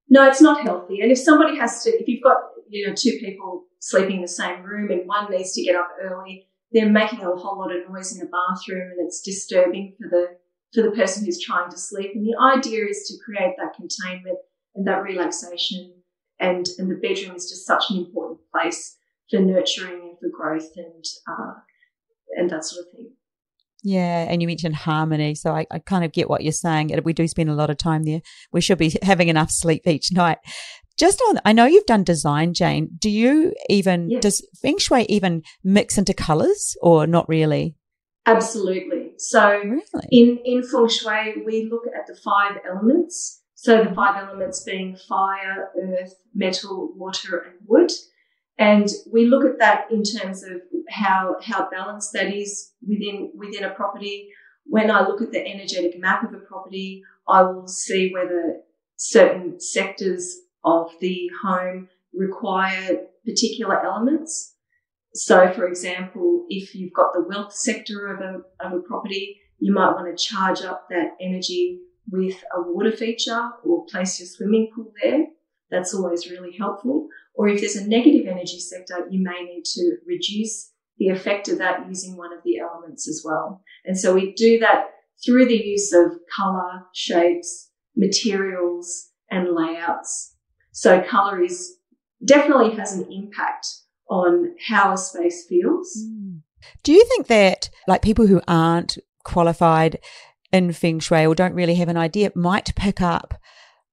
no 0.09 0.27
it's 0.29 0.41
not 0.41 0.63
healthy 0.63 1.01
and 1.01 1.13
if 1.13 1.19
somebody 1.19 1.57
has 1.57 1.83
to 1.83 1.91
if 1.91 2.09
you've 2.09 2.23
got 2.23 2.39
you 2.69 2.87
know 2.87 2.95
two 2.95 3.17
people 3.21 3.65
sleeping 3.81 4.17
in 4.17 4.23
the 4.23 4.37
same 4.43 4.63
room 4.63 4.91
and 4.91 5.07
one 5.07 5.31
needs 5.31 5.53
to 5.53 5.63
get 5.63 5.77
up 5.77 5.91
early 6.01 6.47
they're 6.73 6.91
making 6.91 7.21
a 7.21 7.37
whole 7.37 7.59
lot 7.59 7.75
of 7.75 7.89
noise 7.91 8.13
in 8.13 8.19
the 8.19 8.31
bathroom 8.39 8.91
and 8.91 9.07
it's 9.07 9.21
disturbing 9.21 9.95
for 9.99 10.09
the 10.09 10.37
for 10.75 10.83
the 10.83 10.91
person 10.91 11.25
who's 11.25 11.41
trying 11.41 11.71
to 11.71 11.79
sleep. 11.79 12.11
And 12.15 12.27
the 12.27 12.37
idea 12.37 12.85
is 12.85 13.07
to 13.09 13.25
create 13.25 13.55
that 13.59 13.75
containment 13.77 14.39
and 14.75 14.87
that 14.87 15.03
relaxation. 15.03 15.95
And, 16.41 16.67
and 16.79 16.91
the 16.91 16.97
bedroom 16.97 17.37
is 17.37 17.49
just 17.49 17.65
such 17.65 17.85
an 17.91 17.99
important 17.99 18.41
place 18.51 18.97
for 19.31 19.39
nurturing 19.39 20.01
and 20.01 20.19
for 20.19 20.29
growth 20.37 20.69
and 20.77 21.05
uh, 21.29 21.53
and 22.37 22.51
that 22.51 22.65
sort 22.65 22.85
of 22.85 22.93
thing. 22.93 23.13
Yeah, 23.87 24.27
and 24.31 24.41
you 24.41 24.49
mentioned 24.49 24.75
harmony, 24.75 25.35
so 25.35 25.53
I, 25.53 25.67
I, 25.71 25.79
kind 25.79 26.07
of 26.07 26.13
get 26.13 26.31
what 26.31 26.43
you're 26.43 26.53
saying. 26.53 26.99
We 27.05 27.13
do 27.13 27.29
spend 27.29 27.51
a 27.51 27.55
lot 27.55 27.69
of 27.69 27.77
time 27.77 28.05
there. 28.05 28.23
We 28.51 28.63
should 28.63 28.79
be 28.79 28.97
having 29.03 29.29
enough 29.29 29.51
sleep 29.51 29.87
each 29.87 30.11
night. 30.11 30.39
Just 30.99 31.21
on, 31.29 31.39
I 31.45 31.53
know 31.53 31.67
you've 31.67 31.85
done 31.85 32.03
design, 32.03 32.55
Jane. 32.55 32.89
Do 32.99 33.11
you 33.11 33.53
even, 33.69 34.09
yes. 34.09 34.23
does 34.23 34.49
Feng 34.63 34.79
Shui 34.79 35.05
even 35.11 35.43
mix 35.63 35.99
into 35.99 36.15
colors 36.15 36.77
or 36.81 37.07
not 37.07 37.29
really? 37.29 37.77
Absolutely. 38.25 39.13
So 39.19 39.51
really? 39.59 40.09
in, 40.11 40.39
in 40.47 40.63
Feng 40.63 40.89
Shui, 40.89 41.43
we 41.45 41.69
look 41.71 41.83
at 41.95 42.07
the 42.07 42.19
five 42.25 42.59
elements. 42.67 43.43
So 43.55 43.85
the 43.85 43.95
five 43.95 44.17
elements 44.17 44.63
being 44.63 44.97
fire, 44.97 45.71
earth, 45.79 46.15
metal, 46.35 46.93
water, 46.97 47.39
and 47.39 47.57
wood. 47.67 47.91
And 48.59 48.89
we 49.11 49.27
look 49.27 49.45
at 49.45 49.59
that 49.59 49.87
in 49.91 50.03
terms 50.05 50.45
of 50.45 50.61
how, 50.89 51.37
how 51.43 51.69
balanced 51.71 52.13
that 52.13 52.33
is 52.33 52.73
within, 52.87 53.33
within 53.35 53.65
a 53.65 53.71
property. 53.71 54.29
When 54.65 54.91
I 54.91 55.07
look 55.07 55.21
at 55.21 55.33
the 55.33 55.45
energetic 55.45 55.99
map 55.99 56.23
of 56.23 56.35
a 56.35 56.39
property, 56.39 57.03
I 57.29 57.43
will 57.43 57.67
see 57.67 58.13
whether 58.13 58.61
certain 58.97 59.61
sectors 59.61 60.37
of 60.65 60.91
the 61.01 61.29
home 61.43 61.89
require 62.15 63.01
particular 63.27 63.85
elements. 63.85 64.55
So, 65.15 65.53
for 65.53 65.67
example, 65.67 66.47
if 66.49 66.75
you've 66.75 66.93
got 66.93 67.13
the 67.13 67.25
wealth 67.29 67.53
sector 67.53 68.07
of 68.15 68.21
a, 68.21 68.67
of 68.67 68.73
a 68.73 68.81
property, 68.81 69.41
you 69.59 69.73
might 69.73 69.93
want 69.93 70.17
to 70.17 70.25
charge 70.25 70.63
up 70.63 70.87
that 70.91 71.13
energy 71.21 71.81
with 72.11 72.37
a 72.57 72.63
water 72.63 72.93
feature 72.93 73.51
or 73.65 73.87
place 73.87 74.19
your 74.19 74.27
swimming 74.27 74.71
pool 74.75 74.93
there. 75.03 75.27
That's 75.71 75.95
always 75.95 76.31
really 76.31 76.57
helpful. 76.57 77.09
Or 77.35 77.49
if 77.49 77.61
there's 77.61 77.77
a 77.77 77.89
negative 77.89 78.27
energy 78.27 78.61
sector, 78.61 79.07
you 79.11 79.23
may 79.23 79.43
need 79.43 79.65
to 79.65 79.97
reduce 80.07 80.73
the 80.99 81.09
effect 81.09 81.49
of 81.49 81.59
that 81.59 81.87
using 81.89 82.17
one 82.17 82.33
of 82.33 82.41
the 82.45 82.59
elements 82.59 83.09
as 83.09 83.23
well. 83.25 83.63
And 83.85 83.99
so 83.99 84.15
we 84.15 84.33
do 84.35 84.59
that 84.61 84.91
through 85.25 85.47
the 85.47 85.57
use 85.57 85.93
of 85.93 86.13
color, 86.35 86.85
shapes, 86.93 87.71
materials, 87.97 89.11
and 89.31 89.55
layouts. 89.55 90.37
So 90.73 91.03
color 91.03 91.43
is 91.43 91.77
definitely 92.25 92.77
has 92.77 92.93
an 92.93 93.11
impact 93.11 93.67
on 94.09 94.55
how 94.67 94.93
a 94.93 94.97
space 94.97 95.47
feels. 95.49 95.97
Mm. 95.99 96.41
Do 96.83 96.93
you 96.93 97.05
think 97.05 97.27
that 97.27 97.71
like 97.89 98.03
people 98.03 98.27
who 98.27 98.41
aren't 98.47 98.99
qualified 99.25 99.99
in 100.53 100.73
feng 100.73 101.01
shui 101.01 101.27
or 101.27 101.35
don't 101.35 101.55
really 101.55 101.75
have 101.75 101.89
an 101.89 101.97
idea 101.97 102.31
might 102.35 102.75
pick 102.75 103.01
up 103.01 103.35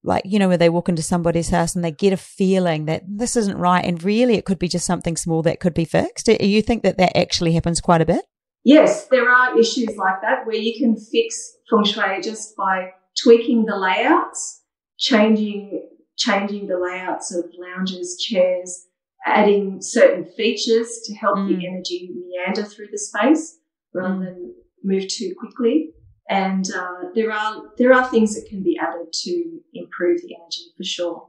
like 0.03 0.23
you 0.25 0.39
know 0.39 0.47
where 0.47 0.57
they 0.57 0.69
walk 0.69 0.89
into 0.89 1.01
somebody's 1.01 1.49
house 1.49 1.75
and 1.75 1.83
they 1.83 1.91
get 1.91 2.13
a 2.13 2.17
feeling 2.17 2.85
that 2.85 3.03
this 3.07 3.35
isn't 3.35 3.57
right 3.57 3.85
and 3.85 4.03
really 4.03 4.35
it 4.35 4.45
could 4.45 4.59
be 4.59 4.67
just 4.67 4.85
something 4.85 5.15
small 5.15 5.41
that 5.41 5.59
could 5.59 5.73
be 5.73 5.85
fixed 5.85 6.25
do 6.25 6.37
you 6.39 6.61
think 6.61 6.83
that 6.83 6.97
that 6.97 7.17
actually 7.17 7.53
happens 7.53 7.81
quite 7.81 8.01
a 8.01 8.05
bit 8.05 8.25
yes 8.63 9.07
there 9.07 9.29
are 9.29 9.57
issues 9.59 9.95
like 9.97 10.21
that 10.21 10.45
where 10.45 10.55
you 10.55 10.77
can 10.77 10.95
fix 10.95 11.53
feng 11.69 11.83
shui 11.83 12.21
just 12.21 12.55
by 12.55 12.89
tweaking 13.21 13.65
the 13.65 13.75
layouts 13.75 14.61
changing 14.97 15.87
changing 16.17 16.67
the 16.67 16.77
layouts 16.77 17.33
of 17.33 17.45
lounges 17.57 18.17
chairs 18.19 18.87
adding 19.25 19.81
certain 19.81 20.25
features 20.25 21.01
to 21.05 21.13
help 21.15 21.37
mm. 21.37 21.47
the 21.47 21.67
energy 21.67 22.11
meander 22.27 22.63
through 22.63 22.87
the 22.91 22.97
space 22.97 23.59
rather 23.93 24.15
mm. 24.15 24.25
than 24.25 24.55
move 24.83 25.07
too 25.07 25.33
quickly. 25.37 25.91
And 26.31 26.65
uh, 26.71 27.09
there 27.13 27.29
are 27.29 27.61
there 27.77 27.93
are 27.93 28.09
things 28.09 28.35
that 28.35 28.47
can 28.49 28.63
be 28.63 28.79
added 28.81 29.11
to 29.11 29.59
improve 29.73 30.21
the 30.21 30.33
energy 30.33 30.71
for 30.77 30.83
sure. 30.83 31.27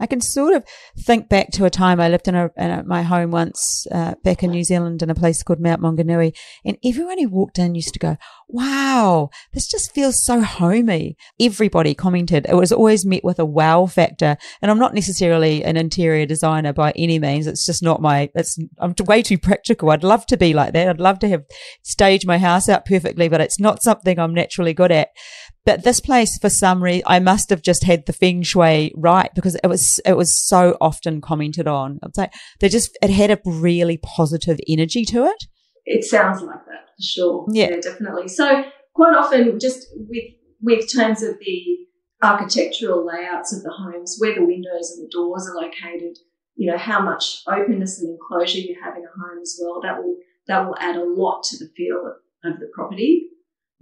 I 0.00 0.06
can 0.06 0.20
sort 0.20 0.54
of 0.54 0.64
think 0.98 1.28
back 1.28 1.50
to 1.52 1.64
a 1.64 1.70
time 1.70 2.00
I 2.00 2.08
lived 2.08 2.28
in, 2.28 2.34
a, 2.34 2.50
in 2.56 2.70
a, 2.70 2.84
my 2.84 3.02
home 3.02 3.30
once 3.30 3.86
uh, 3.92 4.14
back 4.22 4.42
in 4.42 4.50
New 4.50 4.64
Zealand 4.64 5.02
in 5.02 5.10
a 5.10 5.14
place 5.14 5.42
called 5.42 5.60
Mount 5.60 5.82
Maunganui, 5.82 6.36
and 6.64 6.76
everyone 6.84 7.18
who 7.18 7.28
walked 7.28 7.58
in 7.58 7.74
used 7.74 7.94
to 7.94 7.98
go, 7.98 8.16
"Wow, 8.48 9.30
this 9.52 9.66
just 9.66 9.92
feels 9.92 10.24
so 10.24 10.40
homey." 10.40 11.16
Everybody 11.40 11.94
commented 11.94 12.46
it 12.48 12.54
was 12.54 12.72
always 12.72 13.04
met 13.04 13.24
with 13.24 13.38
a 13.38 13.44
wow 13.44 13.86
factor, 13.86 14.36
and 14.62 14.70
I'm 14.70 14.78
not 14.78 14.94
necessarily 14.94 15.64
an 15.64 15.76
interior 15.76 16.26
designer 16.26 16.72
by 16.72 16.92
any 16.94 17.18
means. 17.18 17.46
It's 17.46 17.66
just 17.66 17.82
not 17.82 18.00
my. 18.00 18.30
It's 18.34 18.58
I'm 18.78 18.94
way 19.06 19.22
too 19.22 19.38
practical. 19.38 19.90
I'd 19.90 20.04
love 20.04 20.26
to 20.26 20.36
be 20.36 20.54
like 20.54 20.72
that. 20.74 20.88
I'd 20.88 21.00
love 21.00 21.18
to 21.20 21.28
have 21.28 21.44
staged 21.82 22.26
my 22.26 22.38
house 22.38 22.68
out 22.68 22.84
perfectly, 22.84 23.28
but 23.28 23.40
it's 23.40 23.58
not 23.58 23.82
something 23.82 24.18
I'm 24.18 24.34
naturally 24.34 24.74
good 24.74 24.92
at. 24.92 25.08
But 25.68 25.84
this 25.84 26.00
place, 26.00 26.38
for 26.38 26.48
some 26.48 26.82
reason, 26.82 27.02
I 27.06 27.18
must 27.18 27.50
have 27.50 27.60
just 27.60 27.84
had 27.84 28.06
the 28.06 28.14
feng 28.14 28.42
shui 28.42 28.90
right 28.96 29.30
because 29.34 29.54
it 29.56 29.66
was 29.66 30.00
it 30.06 30.16
was 30.16 30.32
so 30.34 30.78
often 30.80 31.20
commented 31.20 31.68
on. 31.68 31.98
It's 32.04 32.16
like 32.16 32.32
they 32.60 32.70
just 32.70 32.96
it 33.02 33.10
had 33.10 33.30
a 33.30 33.38
really 33.44 33.98
positive 33.98 34.58
energy 34.66 35.04
to 35.04 35.26
it. 35.26 35.44
It 35.84 36.04
sounds 36.04 36.40
like 36.40 36.64
that 36.64 36.86
for 36.96 37.02
sure. 37.02 37.46
Yeah, 37.52 37.68
yeah 37.68 37.80
definitely. 37.82 38.28
So 38.28 38.64
quite 38.94 39.14
often, 39.14 39.60
just 39.60 39.88
with 39.94 40.24
with 40.62 40.90
terms 40.90 41.22
of 41.22 41.38
the 41.38 41.62
architectural 42.22 43.06
layouts 43.06 43.54
of 43.54 43.62
the 43.62 43.70
homes, 43.70 44.16
where 44.20 44.34
the 44.34 44.46
windows 44.46 44.96
and 44.96 45.04
the 45.04 45.10
doors 45.12 45.46
are 45.50 45.62
located, 45.62 46.16
you 46.56 46.72
know, 46.72 46.78
how 46.78 47.02
much 47.02 47.42
openness 47.46 48.00
and 48.00 48.08
enclosure 48.08 48.60
you 48.60 48.74
have 48.82 48.96
in 48.96 49.02
a 49.02 49.20
home 49.20 49.42
as 49.42 49.60
well. 49.62 49.82
That 49.82 50.02
will 50.02 50.16
that 50.46 50.66
will 50.66 50.76
add 50.80 50.96
a 50.96 51.04
lot 51.04 51.42
to 51.50 51.58
the 51.58 51.70
feel 51.76 52.06
of, 52.06 52.52
of 52.54 52.58
the 52.58 52.70
property. 52.74 53.28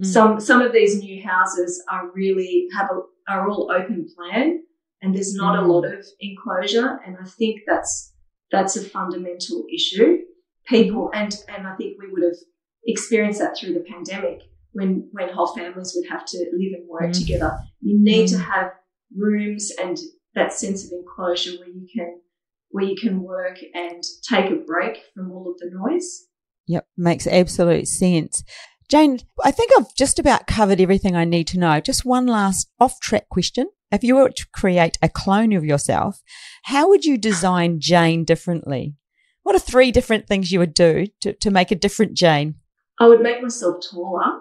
Mm. 0.03 0.07
Some 0.07 0.41
some 0.41 0.63
of 0.63 0.73
these 0.73 1.01
new 1.03 1.23
houses 1.23 1.83
are 1.91 2.11
really 2.13 2.69
have 2.77 2.89
a, 2.91 3.33
are 3.33 3.49
all 3.49 3.71
open 3.73 4.07
plan, 4.15 4.63
and 5.03 5.15
there's 5.15 5.35
not 5.35 5.59
mm. 5.59 5.65
a 5.65 5.67
lot 5.67 5.85
of 5.85 6.05
enclosure. 6.21 7.01
And 7.07 7.17
I 7.21 7.25
think 7.27 7.61
that's 7.67 8.13
that's 8.51 8.77
a 8.77 8.85
fundamental 8.85 9.65
issue. 9.75 10.19
People 10.67 11.11
and 11.15 11.35
and 11.49 11.67
I 11.67 11.77
think 11.77 11.97
we 11.99 12.11
would 12.11 12.23
have 12.23 12.39
experienced 12.87 13.41
that 13.41 13.57
through 13.57 13.75
the 13.75 13.85
pandemic 13.89 14.43
when 14.73 15.09
when 15.13 15.33
whole 15.33 15.55
families 15.55 15.93
would 15.97 16.09
have 16.11 16.25
to 16.27 16.39
live 16.39 16.73
and 16.79 16.89
work 16.89 17.11
mm. 17.11 17.19
together. 17.19 17.59
You 17.81 17.99
need 17.99 18.29
to 18.29 18.37
mm. 18.37 18.45
have 18.45 18.73
rooms 19.17 19.73
and 19.83 19.97
that 20.35 20.53
sense 20.53 20.85
of 20.85 20.93
enclosure 20.93 21.59
where 21.59 21.69
you 21.69 21.87
can 21.95 22.21
where 22.71 22.85
you 22.85 22.97
can 22.97 23.23
work 23.23 23.59
and 23.75 24.03
take 24.29 24.51
a 24.51 24.57
break 24.57 24.99
from 25.15 25.33
all 25.33 25.51
of 25.51 25.59
the 25.59 25.71
noise. 25.73 26.27
Yep, 26.67 26.87
makes 26.97 27.27
absolute 27.27 27.89
sense. 27.89 28.43
Jane, 28.89 29.19
I 29.43 29.51
think 29.51 29.73
I've 29.77 29.95
just 29.97 30.19
about 30.19 30.47
covered 30.47 30.81
everything 30.81 31.17
I 31.17 31.25
need 31.25 31.49
to 31.49 31.59
know. 31.59 31.81
Just 31.81 32.05
one 32.05 32.27
last 32.27 32.71
off 32.79 33.01
track 33.01 33.29
question. 33.29 33.67
If 33.91 34.05
you 34.05 34.17
were 34.17 34.29
to 34.29 34.47
create 34.53 34.99
a 35.03 35.09
clone 35.09 35.53
of 35.53 35.65
yourself, 35.65 36.21
how 36.65 36.89
would 36.89 37.05
you 37.05 37.19
design 37.19 37.81
Jane 37.81 38.25
differently? 38.25 38.95
What 39.43 39.57
are 39.57 39.61
three 39.61 39.93
different 39.93 40.27
things 40.27 40.53
you 40.53 40.59
would 40.59 40.75
do 40.75 41.07
to, 41.21 41.33
to 41.33 41.51
make 41.51 41.71
a 41.71 41.77
different 41.77 42.15
Jane? 42.15 42.57
I 42.99 43.07
would 43.09 43.21
make 43.21 43.43
myself 43.43 43.77
taller 43.91 44.41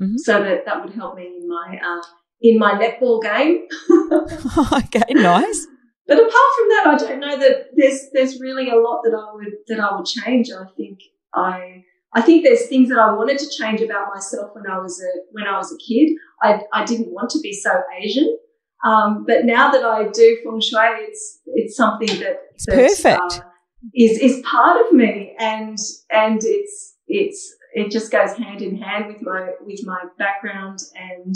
mm-hmm. 0.00 0.16
so 0.16 0.42
that 0.42 0.64
that 0.66 0.84
would 0.84 0.94
help 0.94 1.16
me 1.16 1.26
in 1.26 1.48
my, 1.48 1.78
uh, 1.84 2.02
in 2.40 2.58
my 2.58 2.72
netball 2.74 3.22
game. 3.22 3.66
okay, 4.72 5.12
nice. 5.14 5.66
But 6.06 6.18
apart 6.18 6.32
from 6.32 6.68
that, 6.68 6.84
I 6.86 6.96
don't 6.96 7.20
know 7.20 7.38
that 7.38 7.66
there's 7.76 8.08
there's 8.12 8.40
really 8.40 8.68
a 8.68 8.74
lot 8.74 9.02
that 9.04 9.14
I 9.14 9.32
would 9.32 9.52
that 9.68 9.78
I 9.78 9.96
would 9.96 10.06
change. 10.06 10.50
I 10.50 10.64
think 10.76 10.98
I 11.32 11.84
I 12.12 12.22
think 12.22 12.42
there's 12.42 12.66
things 12.66 12.88
that 12.88 12.98
I 12.98 13.12
wanted 13.12 13.38
to 13.38 13.48
change 13.56 13.80
about 13.80 14.08
myself 14.12 14.50
when 14.54 14.66
I 14.66 14.78
was 14.78 15.00
a 15.00 15.20
when 15.32 15.46
I 15.46 15.56
was 15.56 15.72
a 15.72 15.78
kid. 15.78 16.16
I 16.42 16.62
I 16.72 16.84
didn't 16.84 17.12
want 17.12 17.30
to 17.30 17.40
be 17.40 17.52
so 17.52 17.70
Asian. 18.00 18.36
Um, 18.84 19.24
but 19.26 19.44
now 19.44 19.70
that 19.70 19.84
I 19.84 20.08
do 20.08 20.38
feng 20.42 20.60
shui, 20.60 21.04
it's 21.06 21.40
it's 21.46 21.76
something 21.76 22.08
that, 22.20 22.40
it's 22.54 22.66
that 22.66 22.74
perfect. 22.74 23.44
Uh, 23.44 23.50
is 23.94 24.18
is 24.18 24.42
part 24.42 24.84
of 24.84 24.92
me, 24.92 25.34
and 25.38 25.78
and 26.10 26.40
it's 26.42 26.96
it's 27.06 27.54
it 27.74 27.90
just 27.90 28.10
goes 28.10 28.32
hand 28.32 28.62
in 28.62 28.76
hand 28.76 29.06
with 29.06 29.22
my 29.22 29.52
with 29.64 29.80
my 29.84 30.00
background, 30.18 30.80
and 30.94 31.34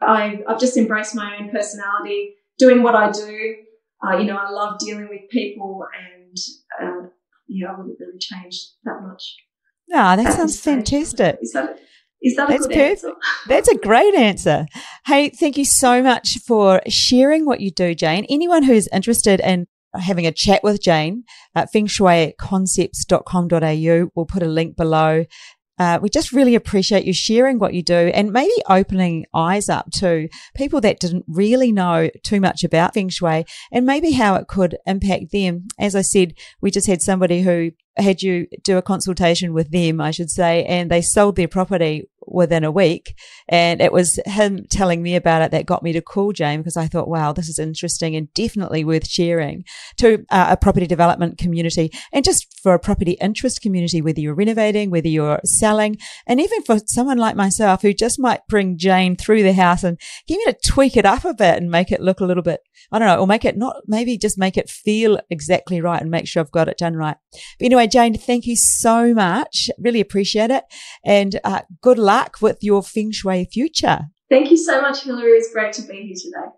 I 0.00 0.40
I've 0.46 0.60
just 0.60 0.76
embraced 0.76 1.14
my 1.14 1.36
own 1.38 1.50
personality, 1.50 2.34
doing 2.58 2.82
what 2.82 2.94
I 2.94 3.10
do. 3.10 3.56
Uh, 4.04 4.16
you 4.18 4.24
know, 4.24 4.36
I 4.36 4.50
love 4.50 4.78
dealing 4.78 5.08
with 5.08 5.30
people, 5.30 5.84
and 5.98 6.36
uh, 6.80 7.08
yeah, 7.48 7.68
I 7.68 7.78
wouldn't 7.78 7.98
really 8.00 8.18
change 8.18 8.68
that 8.84 9.00
much. 9.02 9.36
Ah, 9.92 10.16
that 10.16 10.32
sounds 10.34 10.60
fantastic. 10.60 11.38
Is 11.42 11.52
that 11.52 11.78
is 12.22 12.36
that 12.36 12.48
That's 12.48 12.66
perfect. 12.66 13.04
Answer? 13.04 13.12
That's 13.48 13.68
a 13.68 13.76
great 13.76 14.14
answer. 14.14 14.66
Hey, 15.06 15.28
thank 15.30 15.58
you 15.58 15.64
so 15.64 16.00
much 16.02 16.38
for 16.46 16.80
sharing 16.88 17.44
what 17.44 17.60
you 17.60 17.72
do, 17.72 17.96
Jane. 17.96 18.24
Anyone 18.28 18.62
who's 18.62 18.86
interested 18.88 19.40
in 19.40 19.66
having 19.94 20.26
a 20.26 20.32
chat 20.32 20.62
with 20.62 20.80
Jane 20.80 21.24
at 21.54 21.72
fengshuiconcepts.com.au, 21.72 24.10
we'll 24.14 24.26
put 24.26 24.42
a 24.42 24.48
link 24.48 24.76
below. 24.76 25.24
Uh, 25.82 25.98
we 26.00 26.08
just 26.08 26.30
really 26.30 26.54
appreciate 26.54 27.04
you 27.04 27.12
sharing 27.12 27.58
what 27.58 27.74
you 27.74 27.82
do 27.82 27.92
and 28.14 28.32
maybe 28.32 28.52
opening 28.68 29.26
eyes 29.34 29.68
up 29.68 29.90
to 29.90 30.28
people 30.54 30.80
that 30.80 31.00
didn't 31.00 31.24
really 31.26 31.72
know 31.72 32.08
too 32.22 32.40
much 32.40 32.62
about 32.62 32.94
feng 32.94 33.08
shui 33.08 33.44
and 33.72 33.84
maybe 33.84 34.12
how 34.12 34.36
it 34.36 34.46
could 34.46 34.78
impact 34.86 35.32
them. 35.32 35.66
As 35.80 35.96
I 35.96 36.02
said, 36.02 36.34
we 36.60 36.70
just 36.70 36.86
had 36.86 37.02
somebody 37.02 37.42
who 37.42 37.72
had 37.96 38.22
you 38.22 38.46
do 38.62 38.78
a 38.78 38.82
consultation 38.82 39.52
with 39.54 39.72
them, 39.72 40.00
I 40.00 40.12
should 40.12 40.30
say, 40.30 40.64
and 40.66 40.88
they 40.88 41.02
sold 41.02 41.34
their 41.34 41.48
property 41.48 42.08
within 42.26 42.64
a 42.64 42.70
week. 42.70 43.14
And 43.48 43.80
it 43.80 43.92
was 43.92 44.18
him 44.26 44.66
telling 44.70 45.02
me 45.02 45.16
about 45.16 45.42
it 45.42 45.50
that 45.50 45.66
got 45.66 45.82
me 45.82 45.92
to 45.92 46.00
call 46.00 46.32
Jane 46.32 46.60
because 46.60 46.76
I 46.76 46.86
thought, 46.86 47.08
wow, 47.08 47.32
this 47.32 47.48
is 47.48 47.58
interesting 47.58 48.16
and 48.16 48.32
definitely 48.34 48.84
worth 48.84 49.06
sharing 49.06 49.64
to 49.98 50.24
uh, 50.30 50.48
a 50.50 50.56
property 50.56 50.86
development 50.86 51.38
community 51.38 51.90
and 52.12 52.24
just 52.24 52.46
for 52.62 52.74
a 52.74 52.78
property 52.78 53.12
interest 53.12 53.60
community, 53.60 54.00
whether 54.00 54.20
you're 54.20 54.34
renovating, 54.34 54.90
whether 54.90 55.08
you're 55.08 55.40
selling, 55.44 55.96
and 56.26 56.40
even 56.40 56.62
for 56.62 56.78
someone 56.86 57.18
like 57.18 57.36
myself 57.36 57.82
who 57.82 57.92
just 57.92 58.18
might 58.18 58.46
bring 58.48 58.78
Jane 58.78 59.16
through 59.16 59.42
the 59.42 59.52
house 59.52 59.84
and 59.84 59.98
get 60.26 60.38
me 60.38 60.44
to 60.52 60.58
tweak 60.64 60.96
it 60.96 61.04
up 61.04 61.24
a 61.24 61.34
bit 61.34 61.56
and 61.56 61.70
make 61.70 61.90
it 61.90 62.00
look 62.00 62.20
a 62.20 62.24
little 62.24 62.42
bit, 62.42 62.60
I 62.90 62.98
don't 62.98 63.08
know, 63.08 63.18
or 63.18 63.26
make 63.26 63.44
it 63.44 63.56
not, 63.56 63.76
maybe 63.86 64.16
just 64.16 64.38
make 64.38 64.56
it 64.56 64.70
feel 64.70 65.18
exactly 65.30 65.80
right 65.80 66.00
and 66.00 66.10
make 66.10 66.26
sure 66.26 66.42
I've 66.42 66.50
got 66.50 66.68
it 66.68 66.78
done 66.78 66.94
right. 66.94 67.16
But 67.58 67.66
anyway, 67.66 67.86
Jane, 67.86 68.16
thank 68.16 68.46
you 68.46 68.56
so 68.56 69.14
much. 69.14 69.70
Really 69.78 70.00
appreciate 70.00 70.50
it. 70.50 70.64
And 71.04 71.40
uh, 71.44 71.62
good 71.80 71.98
luck 72.12 72.36
with 72.40 72.58
your 72.62 72.82
feng 72.82 73.12
shui 73.12 73.44
future. 73.44 74.00
Thank 74.30 74.50
you 74.50 74.56
so 74.56 74.80
much, 74.80 75.02
Hilary. 75.04 75.32
It's 75.32 75.52
great 75.52 75.72
to 75.74 75.82
be 75.82 75.98
here 76.06 76.16
today. 76.24 76.48